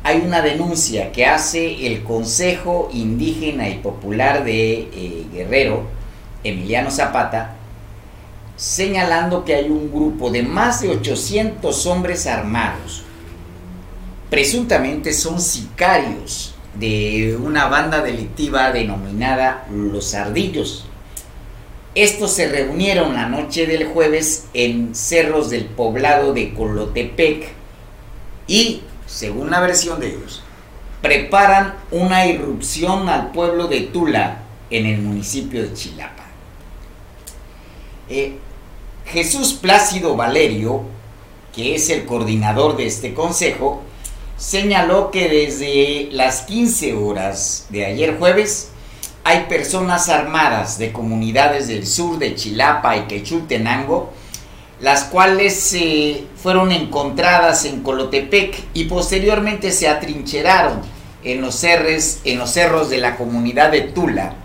[0.04, 5.88] hay una denuncia que hace el Consejo Indígena y Popular de eh, Guerrero,
[6.44, 7.56] Emiliano Zapata,
[8.60, 13.04] señalando que hay un grupo de más de 800 hombres armados.
[14.30, 20.86] Presuntamente son sicarios de una banda delictiva denominada Los Ardillos.
[21.96, 27.54] Estos se reunieron la noche del jueves en cerros del poblado de Colotepec
[28.46, 30.44] y según la versión de ellos,
[31.02, 36.26] preparan una irrupción al pueblo de Tula en el municipio de Chilapa.
[38.10, 38.38] Eh,
[39.12, 40.84] Jesús Plácido Valerio,
[41.56, 43.82] que es el coordinador de este consejo,
[44.38, 48.70] señaló que desde las 15 horas de ayer jueves
[49.24, 54.12] hay personas armadas de comunidades del sur de Chilapa y Quechultenango,
[54.80, 60.82] las cuales eh, fueron encontradas en Colotepec y posteriormente se atrincheraron
[61.24, 64.36] en los, en los cerros de la comunidad de Tula.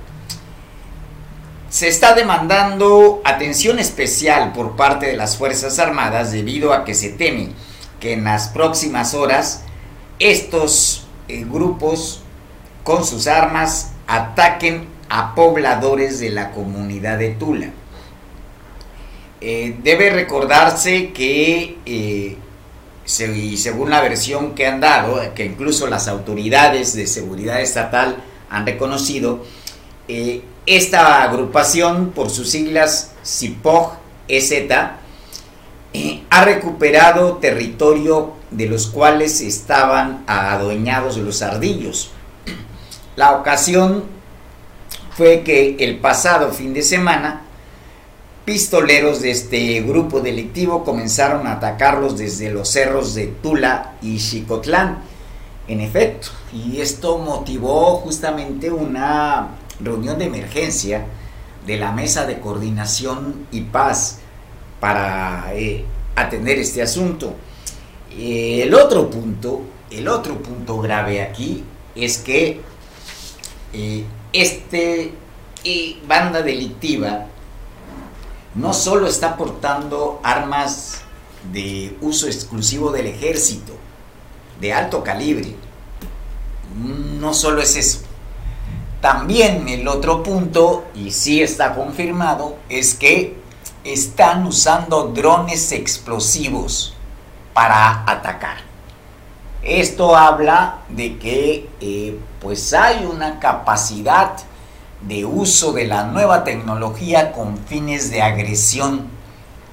[1.75, 7.09] Se está demandando atención especial por parte de las Fuerzas Armadas debido a que se
[7.09, 7.49] teme
[7.99, 9.65] que en las próximas horas
[10.21, 12.23] estos eh, grupos
[12.85, 17.71] con sus armas ataquen a pobladores de la comunidad de Tula.
[19.41, 22.37] Eh, debe recordarse que, eh,
[23.05, 29.43] según la versión que han dado, que incluso las autoridades de seguridad estatal han reconocido,
[30.07, 34.63] eh, esta agrupación, por sus siglas CIPOG-EZ,
[36.31, 42.11] ha recuperado territorio de los cuales estaban adueñados los ardillos.
[43.17, 44.05] La ocasión
[45.17, 47.43] fue que el pasado fin de semana,
[48.45, 54.99] pistoleros de este grupo delictivo comenzaron a atacarlos desde los cerros de Tula y Chicotlán.
[55.67, 59.49] En efecto, y esto motivó justamente una
[59.81, 61.07] reunión de emergencia
[61.67, 64.19] de la Mesa de Coordinación y Paz
[64.81, 65.85] para eh,
[66.15, 67.35] atender este asunto.
[68.17, 72.61] el otro punto, el otro punto grave aquí es que
[73.73, 75.13] eh, este
[76.07, 77.27] banda delictiva
[78.55, 81.01] no solo está portando armas
[81.53, 83.73] de uso exclusivo del ejército,
[84.61, 85.55] de alto calibre,
[87.19, 88.01] no solo es eso.
[89.05, 93.37] También el otro punto, y sí está confirmado, es que
[93.85, 96.95] están usando drones explosivos
[97.53, 98.57] para atacar.
[99.63, 104.37] Esto habla de que eh, pues hay una capacidad
[105.03, 109.09] de uso de la nueva tecnología con fines de agresión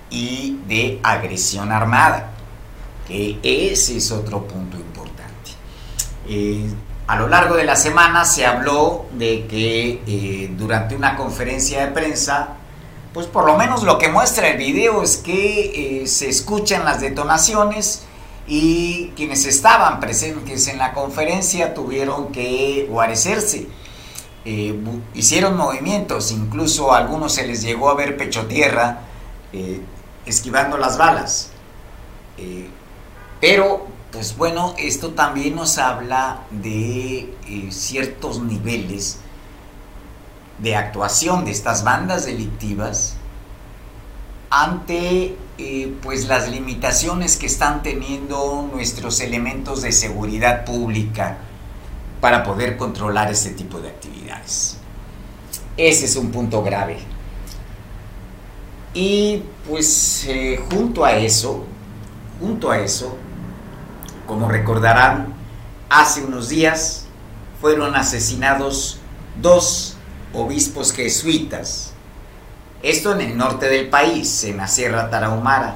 [0.10, 2.32] y de agresión armada,
[3.08, 5.52] que ese es otro punto importante.
[6.28, 6.70] Eh,
[7.12, 11.92] a lo largo de la semana se habló de que eh, durante una conferencia de
[11.92, 12.56] prensa,
[13.14, 18.06] pues por lo menos lo que muestra el video es que se escuchan las detonaciones,
[18.48, 23.68] y quienes estaban presentes en la conferencia tuvieron que guarecerse.
[24.44, 24.78] Eh,
[25.14, 29.04] hicieron movimientos, incluso a algunos se les llegó a ver pecho tierra
[29.54, 29.80] eh,
[30.26, 31.52] esquivando las balas.
[32.38, 32.68] Eh,
[33.40, 37.34] pero, pues bueno, esto también nos habla de
[37.70, 39.20] ciertos niveles
[40.60, 43.16] de actuación de estas bandas delictivas
[44.50, 51.38] ante eh, pues las limitaciones que están teniendo nuestros elementos de seguridad pública
[52.20, 54.78] para poder controlar este tipo de actividades.
[55.78, 57.00] Ese es un punto grave.
[58.94, 61.64] Y pues eh, junto a eso,
[62.40, 63.16] junto a eso,
[64.32, 65.34] como recordarán,
[65.90, 67.04] hace unos días
[67.60, 68.98] fueron asesinados
[69.42, 69.98] dos
[70.34, 71.92] obispos jesuitas
[72.82, 75.76] esto en el norte del país, en la Sierra Tarahumara.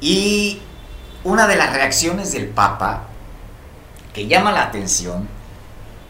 [0.00, 0.60] Y
[1.22, 3.02] una de las reacciones del Papa
[4.14, 5.28] que llama la atención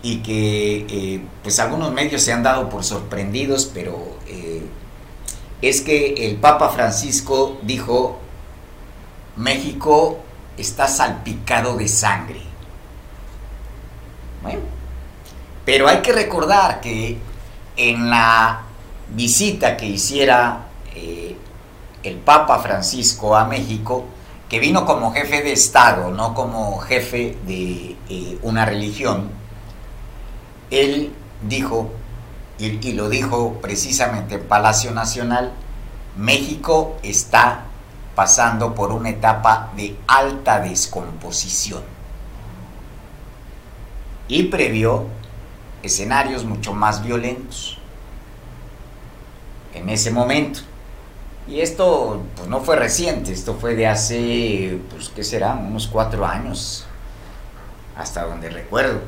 [0.05, 4.63] y que eh, pues algunos medios se han dado por sorprendidos, pero eh,
[5.61, 8.21] es que el Papa Francisco dijo,
[9.35, 10.21] México
[10.57, 12.41] está salpicado de sangre.
[14.43, 14.61] Bueno,
[15.65, 17.19] pero hay que recordar que
[17.77, 18.63] en la
[19.15, 21.37] visita que hiciera eh,
[22.03, 24.05] el Papa Francisco a México,
[24.49, 29.31] que vino como jefe de Estado, no como jefe de eh, una religión,
[30.71, 31.13] él
[31.43, 31.91] dijo,
[32.59, 35.53] y, y lo dijo precisamente en Palacio Nacional,
[36.17, 37.67] México está
[38.21, 41.83] pasando por una etapa de alta descomposición.
[44.29, 45.07] Y previó
[45.83, 47.79] escenarios mucho más violentos
[49.73, 50.61] en ese momento.
[51.49, 55.55] Y esto pues, no fue reciente, esto fue de hace, pues, ¿qué será?
[55.55, 56.85] Unos cuatro años,
[57.97, 59.01] hasta donde recuerdo.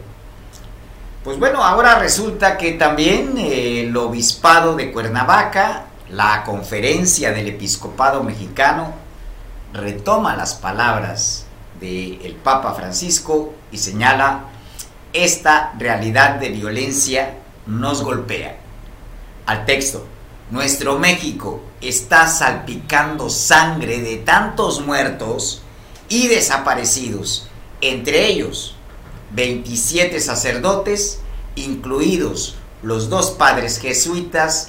[1.23, 8.23] Pues bueno, ahora resulta que también eh, el obispado de Cuernavaca, la conferencia del episcopado
[8.23, 9.02] mexicano,
[9.73, 11.47] retoma las palabras
[11.81, 14.45] del Papa Francisco y señala,
[15.13, 18.57] esta realidad de violencia nos golpea.
[19.47, 20.07] Al texto,
[20.51, 25.63] nuestro México está salpicando sangre de tantos muertos
[26.09, 27.49] y desaparecidos
[27.81, 28.77] entre ellos
[29.33, 31.21] 27 sacerdotes,
[31.57, 34.69] incluidos los dos padres jesuitas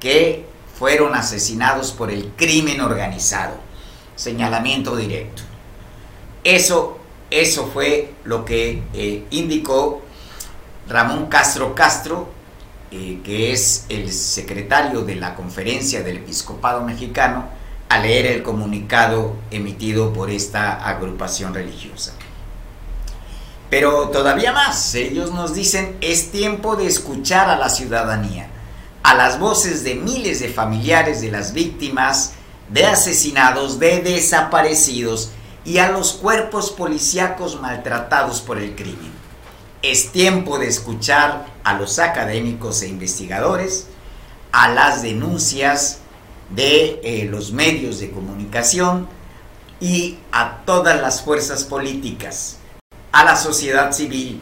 [0.00, 0.46] que
[0.78, 3.63] fueron asesinados por el crimen organizado.
[4.16, 5.42] Señalamiento directo.
[6.42, 6.98] Eso,
[7.30, 10.02] eso fue lo que eh, indicó
[10.88, 12.28] Ramón Castro Castro,
[12.90, 17.48] eh, que es el secretario de la Conferencia del Episcopado Mexicano,
[17.88, 22.12] a leer el comunicado emitido por esta agrupación religiosa.
[23.70, 28.48] Pero todavía más, ellos nos dicen, es tiempo de escuchar a la ciudadanía,
[29.02, 32.34] a las voces de miles de familiares de las víctimas,
[32.68, 35.30] de asesinados, de desaparecidos
[35.64, 39.12] y a los cuerpos policíacos maltratados por el crimen.
[39.82, 43.88] Es tiempo de escuchar a los académicos e investigadores,
[44.52, 45.98] a las denuncias
[46.50, 49.08] de eh, los medios de comunicación
[49.80, 52.58] y a todas las fuerzas políticas,
[53.12, 54.40] a la sociedad civil,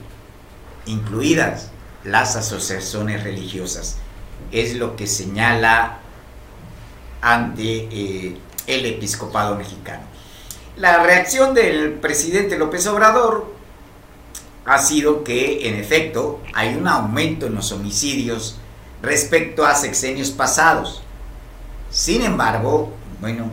[0.87, 1.71] incluidas
[2.05, 3.97] las asociaciones religiosas.
[4.51, 6.02] Es lo que señala
[7.23, 10.03] ante eh, el episcopado mexicano.
[10.77, 13.55] La reacción del presidente López Obrador
[14.65, 18.59] ha sido que, en efecto, hay un aumento en los homicidios
[19.01, 21.03] respecto a sexenios pasados.
[21.91, 23.51] Sin embargo, bueno,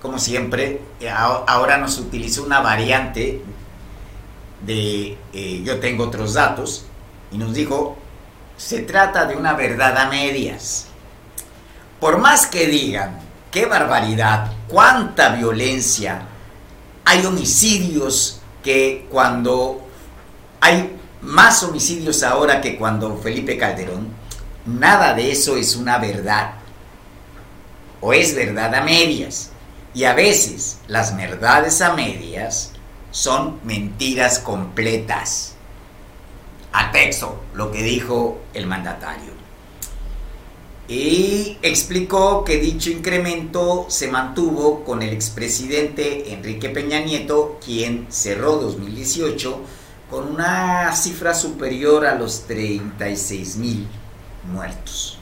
[0.00, 3.42] como siempre, ahora nos utiliza una variante
[4.64, 6.86] de eh, yo tengo otros datos
[7.30, 7.96] y nos dijo,
[8.56, 10.88] se trata de una verdad a medias.
[12.04, 13.18] Por más que digan,
[13.50, 16.20] qué barbaridad, cuánta violencia,
[17.02, 19.88] hay homicidios que cuando
[20.60, 24.08] hay más homicidios ahora que cuando Felipe Calderón.
[24.66, 26.56] Nada de eso es una verdad.
[28.02, 29.50] O es verdad a medias.
[29.94, 32.72] Y a veces las verdades a medias
[33.12, 35.54] son mentiras completas.
[36.70, 39.33] A texto, lo que dijo el mandatario.
[40.86, 48.56] Y explicó que dicho incremento se mantuvo con el expresidente Enrique Peña Nieto, quien cerró
[48.56, 49.60] 2018
[50.10, 53.88] con una cifra superior a los 36 mil
[54.52, 55.18] muertos.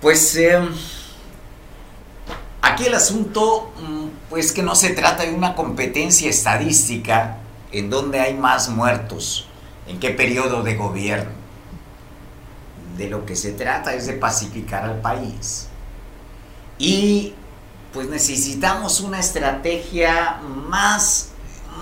[0.00, 0.68] Pues em,
[2.60, 7.38] aquí el asunto, mm, pues que no se trata de una competencia estadística
[7.70, 9.46] en donde hay más muertos,
[9.86, 11.47] en qué periodo de gobierno.
[12.98, 15.68] De lo que se trata es de pacificar al país.
[16.76, 17.32] Y
[17.94, 21.30] pues necesitamos una estrategia más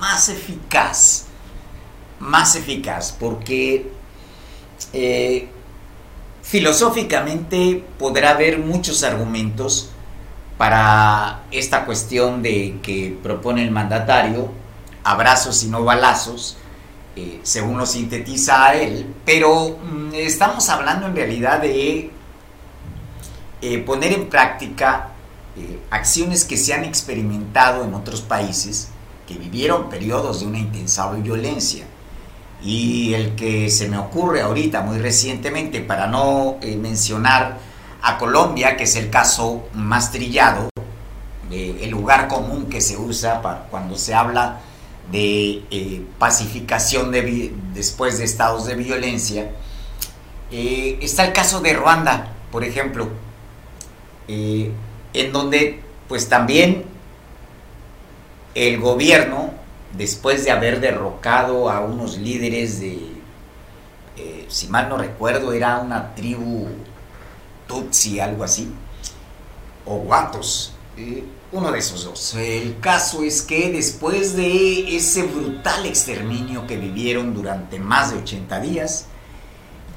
[0.01, 1.27] más eficaz,
[2.19, 3.91] más eficaz, porque
[4.93, 5.49] eh,
[6.43, 9.91] filosóficamente podrá haber muchos argumentos
[10.59, 14.51] para esta cuestión de que propone el mandatario,
[15.05, 16.57] abrazos y no balazos,
[17.17, 22.11] eh, según lo sintetiza él, pero mm, estamos hablando en realidad de
[23.63, 25.13] eh, poner en práctica
[25.91, 28.91] acciones que se han experimentado en otros países
[29.27, 31.85] que vivieron periodos de una intensa violencia.
[32.63, 37.59] Y el que se me ocurre ahorita muy recientemente, para no eh, mencionar
[38.03, 40.71] a Colombia, que es el caso más trillado,
[41.51, 44.76] eh, el lugar común que se usa para cuando se habla de
[45.13, 49.51] eh, pacificación de, después de estados de violencia,
[50.51, 53.09] está el caso de Ruanda, por ejemplo,
[54.29, 56.85] en donde pues también
[58.57, 59.51] el gobierno,
[59.97, 62.99] después de haber derrocado a unos líderes de,
[64.17, 66.69] eh, si mal no recuerdo, era una tribu
[67.67, 68.73] Tutsi, algo así,
[69.85, 71.23] o Guatos, eh,
[71.53, 72.35] uno de esos dos.
[72.35, 78.61] El caso es que después de ese brutal exterminio que vivieron durante más de 80
[78.61, 79.07] días,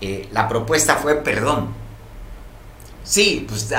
[0.01, 1.69] eh, la propuesta fue perdón.
[3.03, 3.69] Sí, pues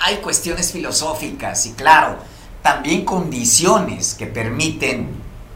[0.00, 2.18] hay cuestiones filosóficas y claro,
[2.62, 5.10] también condiciones que permiten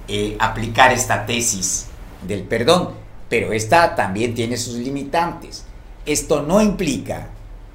[0.07, 1.87] eh, aplicar esta tesis
[2.27, 2.91] del perdón,
[3.29, 5.65] pero esta también tiene sus limitantes.
[6.07, 7.29] Esto no implica,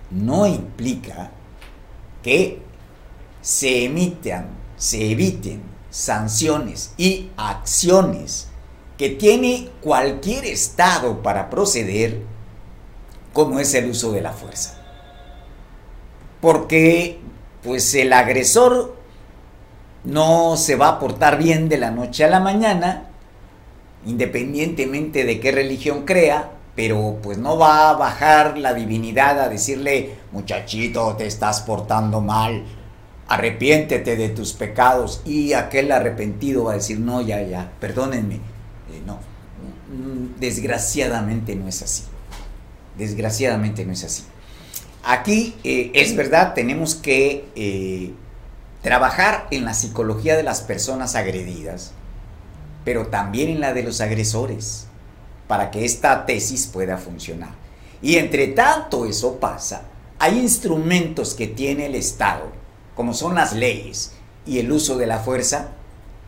[0.10, 1.32] no implica
[2.24, 2.63] que
[3.44, 8.48] se emitan, se eviten sanciones y acciones
[8.98, 12.22] que tiene cualquier Estado para proceder,
[13.34, 14.80] como es el uso de la fuerza.
[16.40, 17.20] Porque
[17.62, 18.96] pues el agresor
[20.06, 23.08] no se va a portar bien de la noche a la mañana,
[24.06, 30.16] independientemente de qué religión crea, pero pues no va a bajar la divinidad a decirle,
[30.32, 32.64] muchachito, te estás portando mal.
[33.28, 38.36] Arrepiéntete de tus pecados y aquel arrepentido va a decir, no, ya, ya, perdónenme.
[38.36, 42.04] Eh, no, mm, desgraciadamente no es así.
[42.98, 44.24] Desgraciadamente no es así.
[45.04, 48.14] Aquí eh, es verdad, tenemos que eh,
[48.82, 51.92] trabajar en la psicología de las personas agredidas,
[52.86, 54.88] pero también en la de los agresores,
[55.48, 57.52] para que esta tesis pueda funcionar.
[58.02, 59.84] Y entre tanto eso pasa,
[60.20, 62.63] hay instrumentos que tiene el Estado,
[62.96, 64.14] como son las leyes
[64.46, 65.70] y el uso de la fuerza,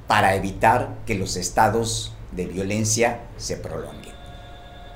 [0.08, 4.14] para evitar que los estados de violencia se prolonguen.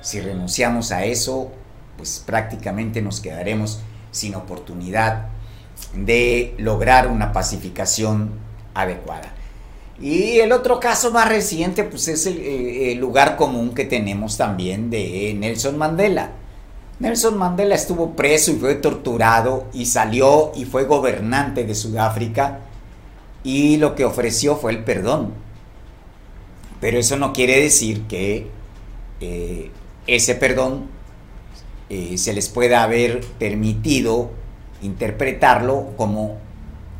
[0.02, 1.50] Si renunciamos a eso,
[1.96, 3.80] pues prácticamente nos quedaremos
[4.12, 5.28] sin oportunidad
[5.94, 8.30] de lograr una pacificación
[8.74, 9.34] adecuada.
[10.00, 14.88] Y el otro caso más reciente, pues es el, eh, lugar común que tenemos también
[14.88, 16.30] de Nelson Mandela.
[17.00, 22.60] Nelson Mandela estuvo preso y fue torturado y salió y fue gobernante de Sudáfrica
[23.42, 25.32] y lo que ofreció fue el perdón.
[26.78, 28.48] Pero eso no quiere decir que
[29.20, 29.70] eh,
[30.06, 30.88] ese perdón
[31.88, 34.30] eh, se les pueda haber permitido
[34.82, 36.36] interpretarlo como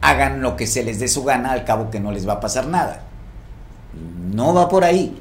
[0.01, 2.41] hagan lo que se les dé su gana, al cabo que no les va a
[2.41, 3.05] pasar nada.
[4.33, 5.19] No va por ahí,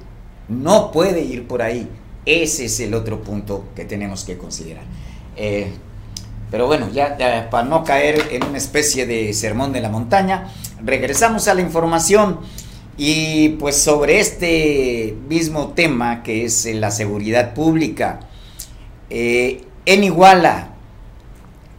[0.47, 1.89] no puede ir por ahí.
[2.26, 4.84] Ese es el otro punto que tenemos que considerar.
[5.36, 5.72] Eh,
[6.51, 7.17] pero bueno, ya,
[7.51, 10.51] para no caer en una especie de sermón de la montaña,
[10.84, 12.39] regresamos a la información
[12.97, 18.22] y pues sobre este mismo tema que es la seguridad pública.
[19.09, 20.74] Eh, en Iguala,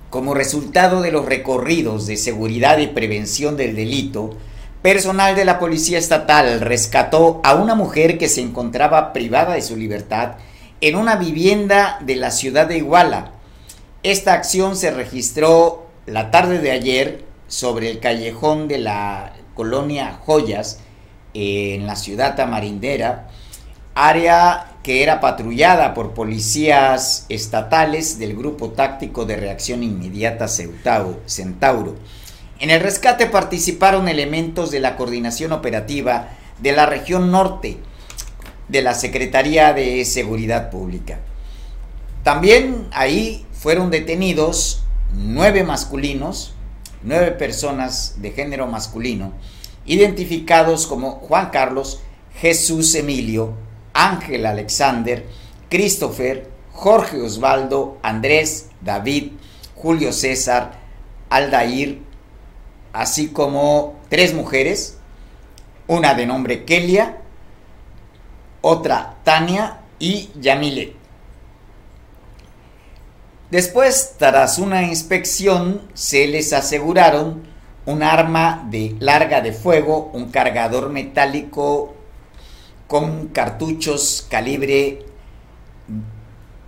[0.08, 4.36] como resultado de los recorridos de seguridad y prevención del delito,
[4.82, 9.76] personal de la Policía Estatal rescató a una mujer que se encontraba privada de su
[9.76, 10.36] libertad
[10.80, 13.32] en una vivienda de la ciudad de Iguala.
[14.02, 20.80] Esta acción se registró la tarde de ayer sobre el callejón de la colonia Joyas
[21.34, 23.28] en la ciudad tamarindera,
[23.94, 31.96] área que era patrullada por policías estatales del Grupo Táctico de Reacción Inmediata Centauro.
[32.60, 37.78] En el rescate participaron elementos de la coordinación operativa de la región norte
[38.68, 41.20] de la Secretaría de Seguridad Pública.
[42.22, 44.84] También ahí fueron detenidos
[45.14, 46.52] nueve masculinos,
[47.02, 49.32] nueve personas de género masculino,
[49.86, 52.02] identificados como Juan Carlos,
[52.34, 53.54] Jesús Emilio,
[53.94, 55.24] Ángel Alexander,
[55.70, 59.32] Christopher, Jorge Osvaldo, Andrés, David,
[59.74, 60.78] Julio César,
[61.30, 62.09] Aldair,
[62.92, 64.98] así como tres mujeres,
[65.86, 67.18] una de nombre Kelia,
[68.60, 70.94] otra Tania y Yamile.
[73.50, 77.42] Después, tras una inspección, se les aseguraron
[77.86, 81.94] un arma de larga de fuego, un cargador metálico
[82.86, 85.06] con cartuchos calibre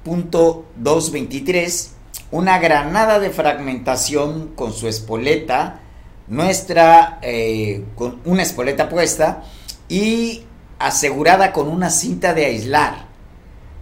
[0.05, 1.91] .223,
[2.33, 5.82] una granada de fragmentación con su espoleta,
[6.29, 9.43] nuestra eh, con una espoleta puesta
[9.89, 10.45] y
[10.79, 13.07] asegurada con una cinta de aislar,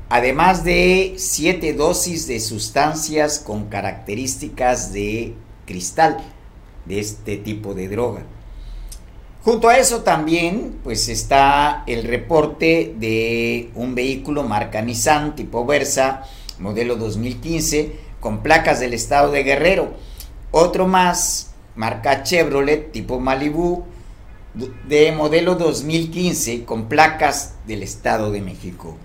[0.08, 5.34] además de siete dosis de sustancias con características de
[5.66, 6.18] cristal
[6.84, 8.22] de este tipo de droga.
[9.42, 16.24] Junto a eso también pues está el reporte de un vehículo marca Nissan tipo Versa,
[16.58, 19.94] modelo 2015, con placas del estado de Guerrero.
[20.50, 21.49] Otro más,
[21.80, 23.84] marca Chevrolet tipo Malibu,
[24.86, 28.98] de modelo 2015, con placas del estado de México.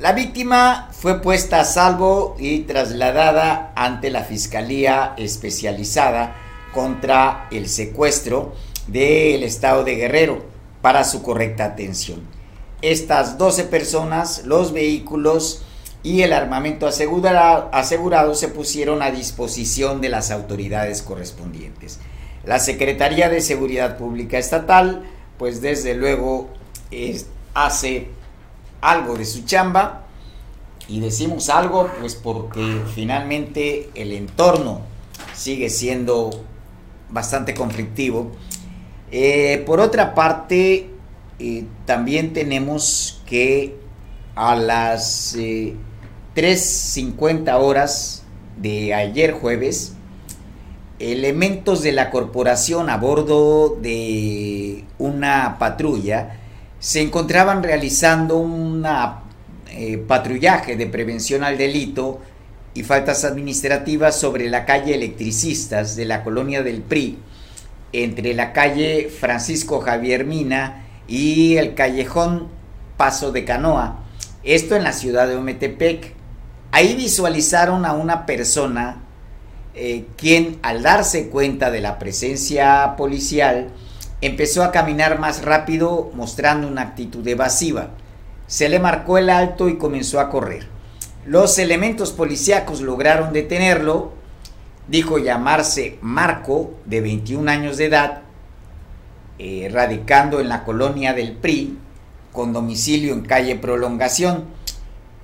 [0.00, 6.34] La víctima fue puesta a salvo y trasladada ante la Fiscalía Especializada
[6.74, 8.52] contra el Secuestro
[8.88, 10.44] del estado de Guerrero
[10.82, 12.22] para su correcta atención.
[12.82, 15.62] Estas 12 personas, los vehículos
[16.06, 21.98] y el armamento asegurado, se pusieron a disposición de las autoridades correspondientes.
[22.44, 25.02] La Secretaría de Seguridad Pública Estatal,
[25.36, 26.48] pues desde luego
[27.54, 28.10] hace
[28.80, 30.06] algo de su chamba
[30.86, 34.82] y decimos algo pues porque finalmente el entorno
[35.34, 36.30] sigue siendo
[37.10, 38.30] bastante conflictivo
[39.10, 40.88] eh, por otra parte,
[41.40, 43.76] eh, también tenemos que
[44.36, 45.36] a las
[46.36, 48.22] 3.50 eh, horas
[48.58, 49.94] de ayer jueves,
[50.98, 56.40] elementos de la corporación a bordo de una patrulla
[56.78, 58.86] se encontraban realizando un
[60.06, 62.20] patrullaje de prevención al delito
[62.74, 67.18] y faltas administrativas sobre la calle Electricistas de la colonia del PRI,
[67.92, 72.48] entre la calle Francisco Javier Mina y el callejón
[72.96, 74.04] Paso de Canoa,
[74.44, 76.15] esto en la ciudad de Ometepec.
[76.72, 79.02] Ahí visualizaron a una persona
[79.74, 83.68] eh, quien al darse cuenta de la presencia policial
[84.22, 87.90] empezó a caminar más rápido mostrando una actitud evasiva.
[88.46, 90.66] Se le marcó el alto y comenzó a correr.
[91.26, 94.12] Los elementos policíacos lograron detenerlo.
[94.88, 98.22] Dijo llamarse Marco, de 21 años de edad,
[99.38, 101.76] eh, radicando en la colonia del PRI,
[102.32, 104.44] con domicilio en calle Prolongación,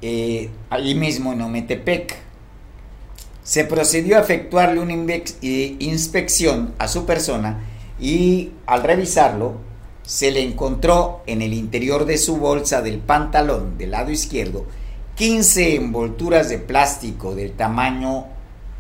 [0.03, 2.17] eh, allí mismo en Ometepec.
[3.43, 7.65] Se procedió a efectuarle una eh, inspección a su persona
[8.01, 9.55] y al revisarlo
[10.03, 14.67] se le encontró en el interior de su bolsa del pantalón del lado izquierdo
[15.17, 18.27] 15 envolturas de plástico del tamaño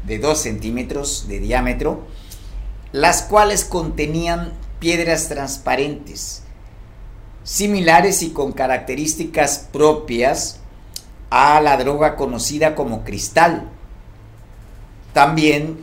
[0.06, 2.00] de 2 centímetros de diámetro,
[2.90, 6.42] las cuales contenían piedras transparentes,
[7.44, 10.61] similares y con características propias
[11.34, 13.68] a la droga conocida como cristal.
[15.12, 15.78] También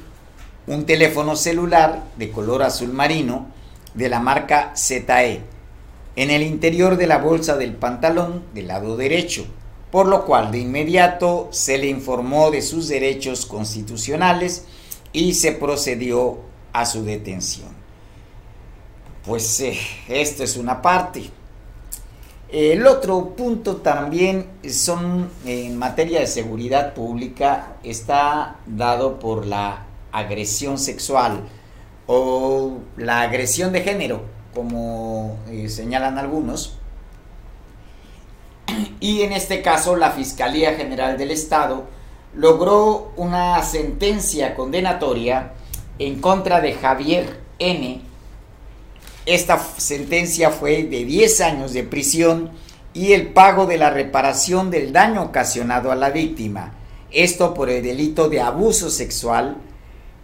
[0.68, 3.48] un teléfono celular de color azul marino
[3.96, 5.42] de la marca ZE
[6.16, 9.46] en el interior de la bolsa del pantalón del lado derecho
[9.92, 14.66] por lo cual de inmediato se le informó de sus derechos constitucionales
[15.12, 16.40] y se procedió
[16.74, 17.70] a su detención.
[19.26, 19.78] Pues eh,
[20.08, 21.32] esto es una parte.
[22.52, 30.80] El otro punto también son en materia de seguridad pública está dado por la agresión
[30.80, 31.42] sexual
[32.08, 34.24] o la agresión de género,
[34.56, 36.80] como eh, señalan algunos,
[39.00, 41.84] y en este caso la Fiscalía General del Estado
[42.34, 45.54] logró una sentencia condenatoria
[46.00, 48.09] en contra de Javier N.
[49.30, 52.50] Esta sentencia fue de 10 años de prisión
[52.96, 56.74] y el pago de la reparación del daño ocasionado a la víctima.
[57.12, 59.58] Esto por el delito de abuso sexual.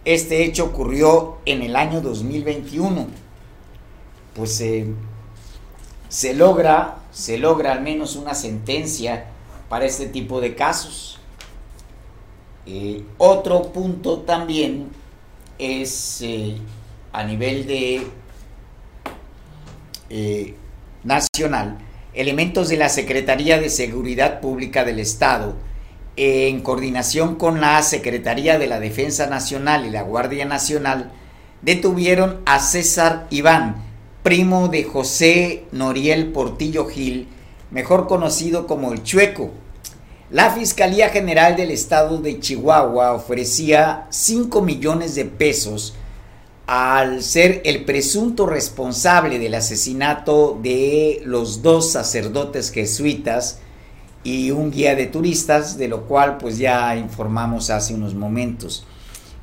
[0.05, 3.05] Este hecho ocurrió en el año 2021.
[4.33, 4.87] Pues eh,
[6.09, 9.27] se logra se logra al menos una sentencia
[9.69, 11.19] para este tipo de casos.
[12.65, 14.89] Eh, otro punto también
[15.59, 16.57] es eh,
[17.13, 18.24] a nivel de
[20.09, 20.55] eh,
[21.03, 21.77] nacional,
[22.13, 25.55] elementos de la Secretaría de Seguridad Pública del Estado,
[26.17, 31.11] en coordinación con la Secretaría de la Defensa Nacional y la Guardia Nacional,
[31.61, 33.75] detuvieron a César Iván,
[34.23, 37.27] primo de José Noriel Portillo Gil,
[37.71, 39.51] mejor conocido como el Chueco.
[40.29, 45.95] La Fiscalía General del Estado de Chihuahua ofrecía 5 millones de pesos
[46.67, 53.59] al ser el presunto responsable del asesinato de los dos sacerdotes jesuitas
[54.23, 58.85] y un guía de turistas, de lo cual pues ya informamos hace unos momentos.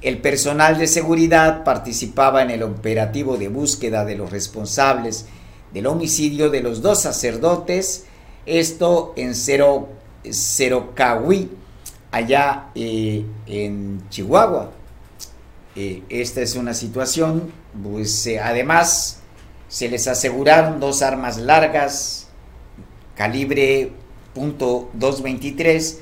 [0.03, 5.27] El personal de seguridad participaba en el operativo de búsqueda de los responsables
[5.73, 8.07] del homicidio de los dos sacerdotes,
[8.45, 9.89] esto en Cero,
[10.29, 11.51] Cerocahui,
[12.11, 14.73] allá eh, en Chihuahua.
[15.75, 17.51] Eh, esta es una situación,
[17.83, 19.21] pues eh, además
[19.69, 22.29] se les aseguraron dos armas largas,
[23.17, 23.93] calibre
[24.35, 25.97] .223,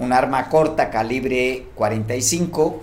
[0.00, 2.82] un arma corta calibre 45,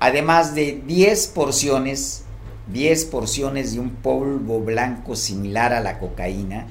[0.00, 2.24] además de 10 porciones,
[2.72, 6.66] 10 porciones de un polvo blanco similar a la cocaína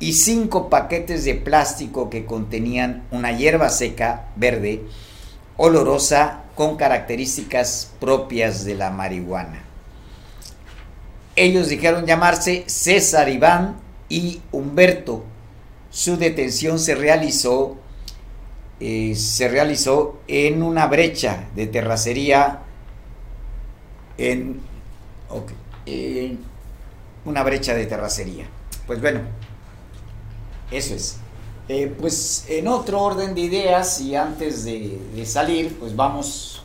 [0.00, 4.82] y 5 paquetes de plástico que contenían una hierba seca verde
[5.58, 9.62] olorosa con características propias de la marihuana.
[11.36, 13.76] Ellos dijeron llamarse César Iván
[14.08, 15.24] y Humberto.
[15.90, 17.76] Su detención se realizó
[18.80, 22.60] eh, se realizó en una brecha de terracería
[24.16, 24.60] en,
[27.24, 28.46] una brecha de terracería.
[28.86, 29.20] Pues bueno,
[30.70, 31.18] eso es.
[31.70, 36.62] Eh, pues en otro orden de ideas y antes de, de, salir, pues vamos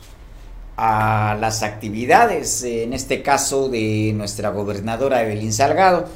[0.78, 6.06] a las actividades, en este caso de nuestra gobernadora Evelyn Salgado.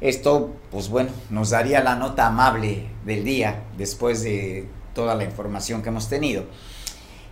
[0.00, 5.80] Esto, pues bueno, nos daría la nota amable del día después de toda la información
[5.80, 6.44] que hemos tenido.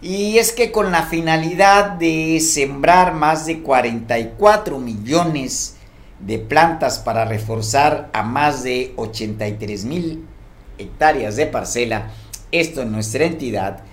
[0.01, 5.77] Y es que con la finalidad de sembrar más de 44 millones
[6.21, 10.29] de plantas para reforzar a más de 83 mil
[10.79, 12.11] hectáreas de parcela,
[12.51, 13.85] esto en nuestra entidad,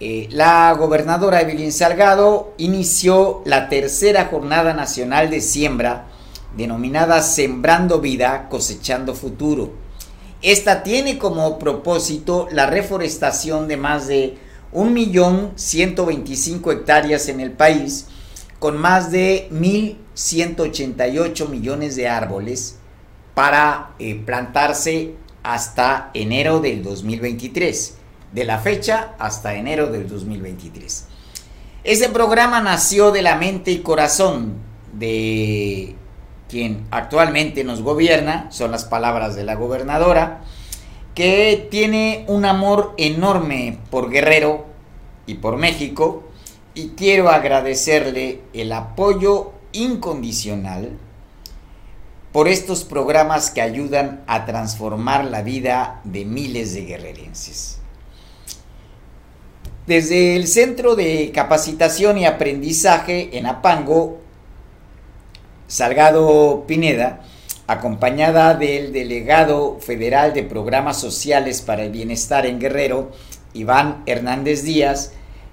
[0.00, 6.06] eh, la gobernadora Evelyn Salgado inició la tercera jornada nacional de siembra
[6.56, 9.72] denominada Sembrando Vida, Cosechando Futuro.
[10.40, 14.38] Esta tiene como propósito la reforestación de más de
[14.72, 18.06] 1.125.000 hectáreas en el país,
[18.60, 22.76] con más de 1.188 millones de árboles
[23.34, 25.16] para eh, plantarse
[25.48, 27.96] hasta enero del 2023
[28.32, 31.06] de la fecha hasta enero del 2023.
[31.84, 34.56] Este programa nació de la mente y corazón
[34.92, 35.94] de
[36.50, 40.42] quien actualmente nos gobierna, son las palabras de la gobernadora,
[41.14, 44.66] que tiene un amor enorme por Guerrero
[45.26, 46.24] y por México,
[46.74, 50.98] y quiero agradecerle el apoyo incondicional
[52.32, 57.78] por estos programas que ayudan a transformar la vida de miles de guerrerenses.
[59.86, 64.18] Desde el Centro de Capacitación y Aprendizaje en Apango,
[65.66, 67.22] Salgado Pineda,
[67.66, 73.12] acompañada del delegado federal de Programas Sociales para el Bienestar en Guerrero,
[73.54, 75.12] Iván Hernández Díaz,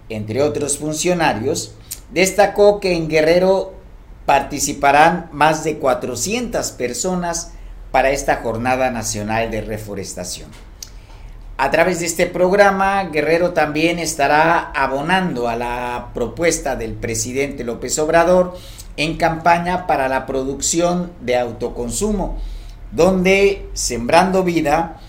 [0.10, 1.76] entre otros funcionarios,
[2.12, 3.75] destacó que en Guerrero
[4.26, 7.52] participarán más de 400 personas
[7.92, 10.50] para esta Jornada Nacional de Reforestación.
[11.58, 17.98] A través de este programa, Guerrero también estará abonando a la propuesta del presidente López
[17.98, 18.58] Obrador
[18.98, 22.38] en campaña para la producción de autoconsumo,
[22.92, 25.00] donde Sembrando Vida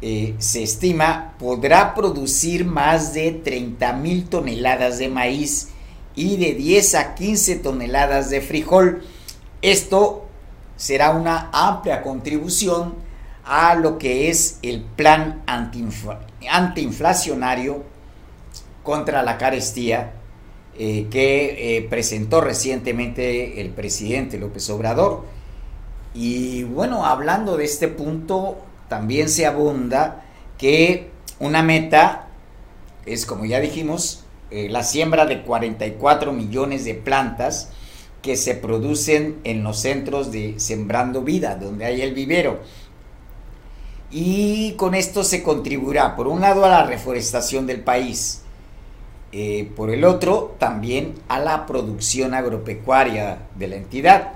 [0.00, 5.70] eh, se estima podrá producir más de 30 mil toneladas de maíz
[6.18, 9.04] y de 10 a 15 toneladas de frijol.
[9.62, 10.26] Esto
[10.76, 12.96] será una amplia contribución
[13.44, 17.84] a lo que es el plan antiinflacionario
[18.82, 20.14] contra la carestía
[20.76, 25.24] eh, que eh, presentó recientemente el presidente López Obrador.
[26.14, 28.58] Y bueno, hablando de este punto,
[28.88, 30.24] también se abunda
[30.58, 32.26] que una meta
[33.06, 37.70] es, como ya dijimos, eh, la siembra de 44 millones de plantas
[38.22, 42.60] que se producen en los centros de Sembrando Vida, donde hay el vivero
[44.10, 48.42] y con esto se contribuirá, por un lado, a la reforestación del país,
[49.32, 54.32] eh, por el otro, también a la producción agropecuaria de la entidad.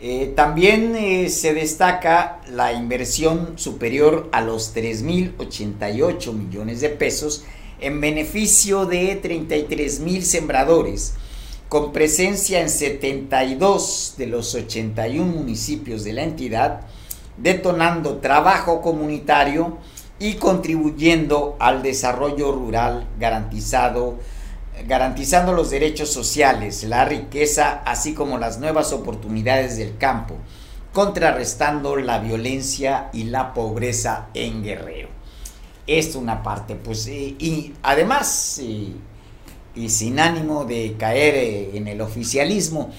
[0.00, 7.44] Eh, también se destaca la inversión superior a los 3.088 millones de pesos
[7.80, 11.14] en beneficio de 33 mil sembradores,
[11.68, 16.80] con presencia en 72 de los 81 municipios de la entidad,
[17.36, 19.78] detonando trabajo comunitario
[20.18, 24.18] y contribuyendo al desarrollo rural garantizado,
[24.86, 30.36] garantizando los derechos sociales, la riqueza, así como las nuevas oportunidades del campo,
[30.92, 35.17] contrarrestando la violencia y la pobreza en Guerrero.
[35.88, 38.60] Es una parte, pues, y además,
[39.74, 42.90] y sin ánimo de caer eh, en el oficialismo,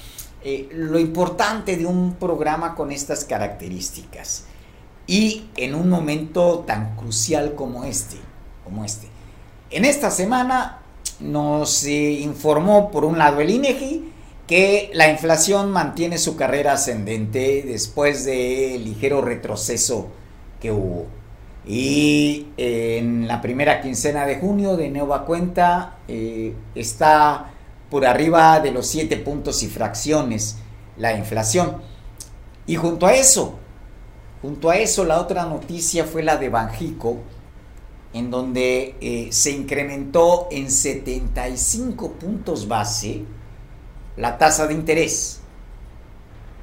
[0.44, 4.46] eh, lo importante de un programa con estas características
[5.06, 8.16] y en un momento tan crucial como este,
[8.64, 9.08] como este.
[9.70, 10.80] En esta semana
[11.20, 14.14] nos informó por un lado el INEGI
[14.48, 20.08] que la inflación mantiene su carrera ascendente después del ligero retroceso
[20.62, 21.19] que hubo.
[21.70, 27.52] Y en la primera quincena de junio de nueva cuenta eh, está
[27.92, 30.58] por arriba de los 7 puntos y fracciones
[30.98, 31.78] la inflación.
[32.66, 33.60] Y junto a eso,
[34.42, 37.18] junto a eso, la otra noticia fue la de Banjico,
[38.14, 43.26] en donde eh, se incrementó en 75 puntos base
[44.18, 45.42] la tasa de interés.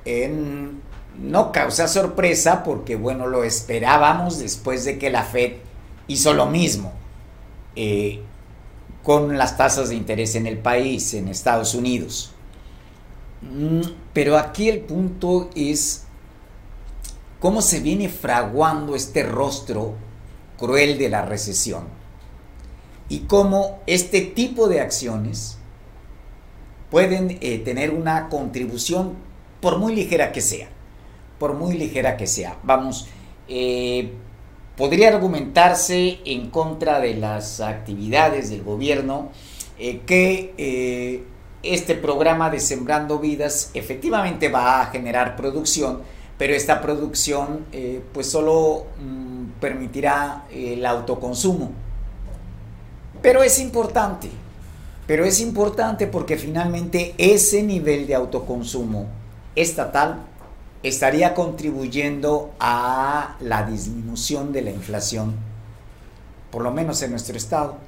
[0.05, 0.83] En,
[1.21, 5.55] no causa sorpresa porque, bueno, lo esperábamos después de que la Fed
[6.09, 6.93] hizo lo mismo.
[7.75, 8.23] Eh,
[9.07, 12.33] con las tasas de interés en el país, en Estados Unidos.
[13.41, 16.07] Mm, pero aquí el punto es
[17.39, 19.95] cómo se viene fraguando este rostro
[20.59, 21.85] cruel de la recesión
[23.09, 25.59] y cómo este tipo de acciones
[26.91, 29.13] pueden eh, tener una contribución
[29.61, 30.69] por muy ligera que sea,
[31.39, 32.57] por muy ligera que sea.
[32.63, 33.09] Vamos,
[33.49, 34.13] eh,
[34.77, 39.31] podría argumentarse en contra de las actividades del gobierno
[39.79, 41.25] eh, que eh,
[41.63, 46.03] este programa de Sembrando Vidas efectivamente va a generar producción,
[46.39, 47.67] pero esta producción
[48.13, 51.71] pues solo mm, permitirá el autoconsumo.
[53.23, 54.29] Pero es importante,
[55.07, 59.07] pero es importante porque finalmente ese nivel de autoconsumo
[59.57, 60.27] estatal
[60.83, 65.35] estaría contribuyendo a la disminución de la inflación,
[66.51, 67.79] por lo menos en nuestro estado.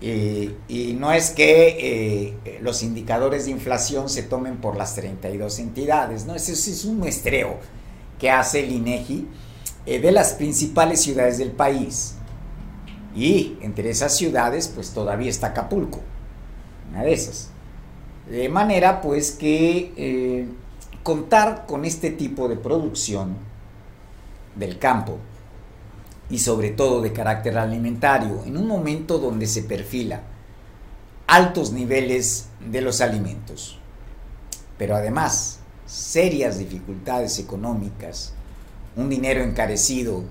[0.00, 6.26] y no es que eh, los indicadores de inflación se tomen por las 32 entidades,
[6.26, 6.34] ¿no?
[6.34, 7.58] Ese, es un muestreo
[8.18, 9.26] que hace el INEGI
[9.86, 12.14] eh, de las principales ciudades del país.
[13.14, 16.00] Y entre esas ciudades, pues todavía está Acapulco,
[16.90, 17.50] una de esas.
[18.28, 20.48] De manera, pues, que eh,
[21.04, 23.36] contar con este tipo de producción
[24.56, 25.18] del campo
[26.30, 30.22] y sobre todo de carácter alimentario en un momento donde se perfila
[31.26, 33.78] altos niveles de los alimentos,
[34.78, 38.32] pero además serias dificultades económicas,
[38.96, 40.24] un dinero encarecido,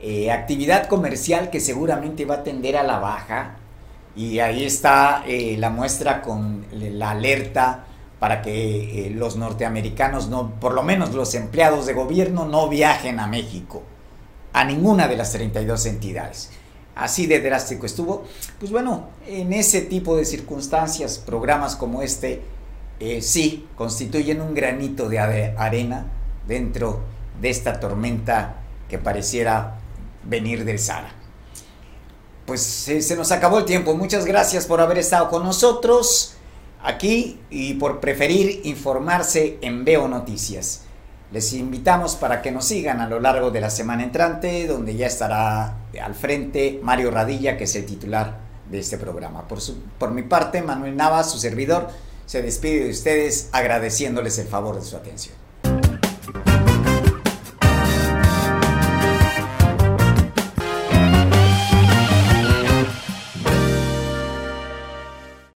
[0.00, 3.56] eh, actividad comercial que seguramente va a tender a la baja
[4.14, 7.86] y ahí está eh, la muestra con la alerta
[8.22, 13.18] para que eh, los norteamericanos, no, por lo menos los empleados de gobierno, no viajen
[13.18, 13.82] a México,
[14.52, 16.50] a ninguna de las 32 entidades.
[16.94, 18.22] Así de drástico estuvo.
[18.60, 22.42] Pues bueno, en ese tipo de circunstancias, programas como este,
[23.00, 26.06] eh, sí, constituyen un granito de arena
[26.46, 27.00] dentro
[27.40, 29.80] de esta tormenta que pareciera
[30.22, 31.12] venir del Sahara.
[32.46, 33.96] Pues eh, se nos acabó el tiempo.
[33.96, 36.36] Muchas gracias por haber estado con nosotros
[36.82, 40.82] aquí y por preferir informarse en Veo Noticias.
[41.32, 45.06] Les invitamos para que nos sigan a lo largo de la semana entrante, donde ya
[45.06, 48.38] estará al frente Mario Radilla, que es el titular
[48.70, 49.48] de este programa.
[49.48, 49.58] Por,
[49.98, 51.88] por mi parte, Manuel Nava, su servidor,
[52.26, 55.34] se despide de ustedes agradeciéndoles el favor de su atención.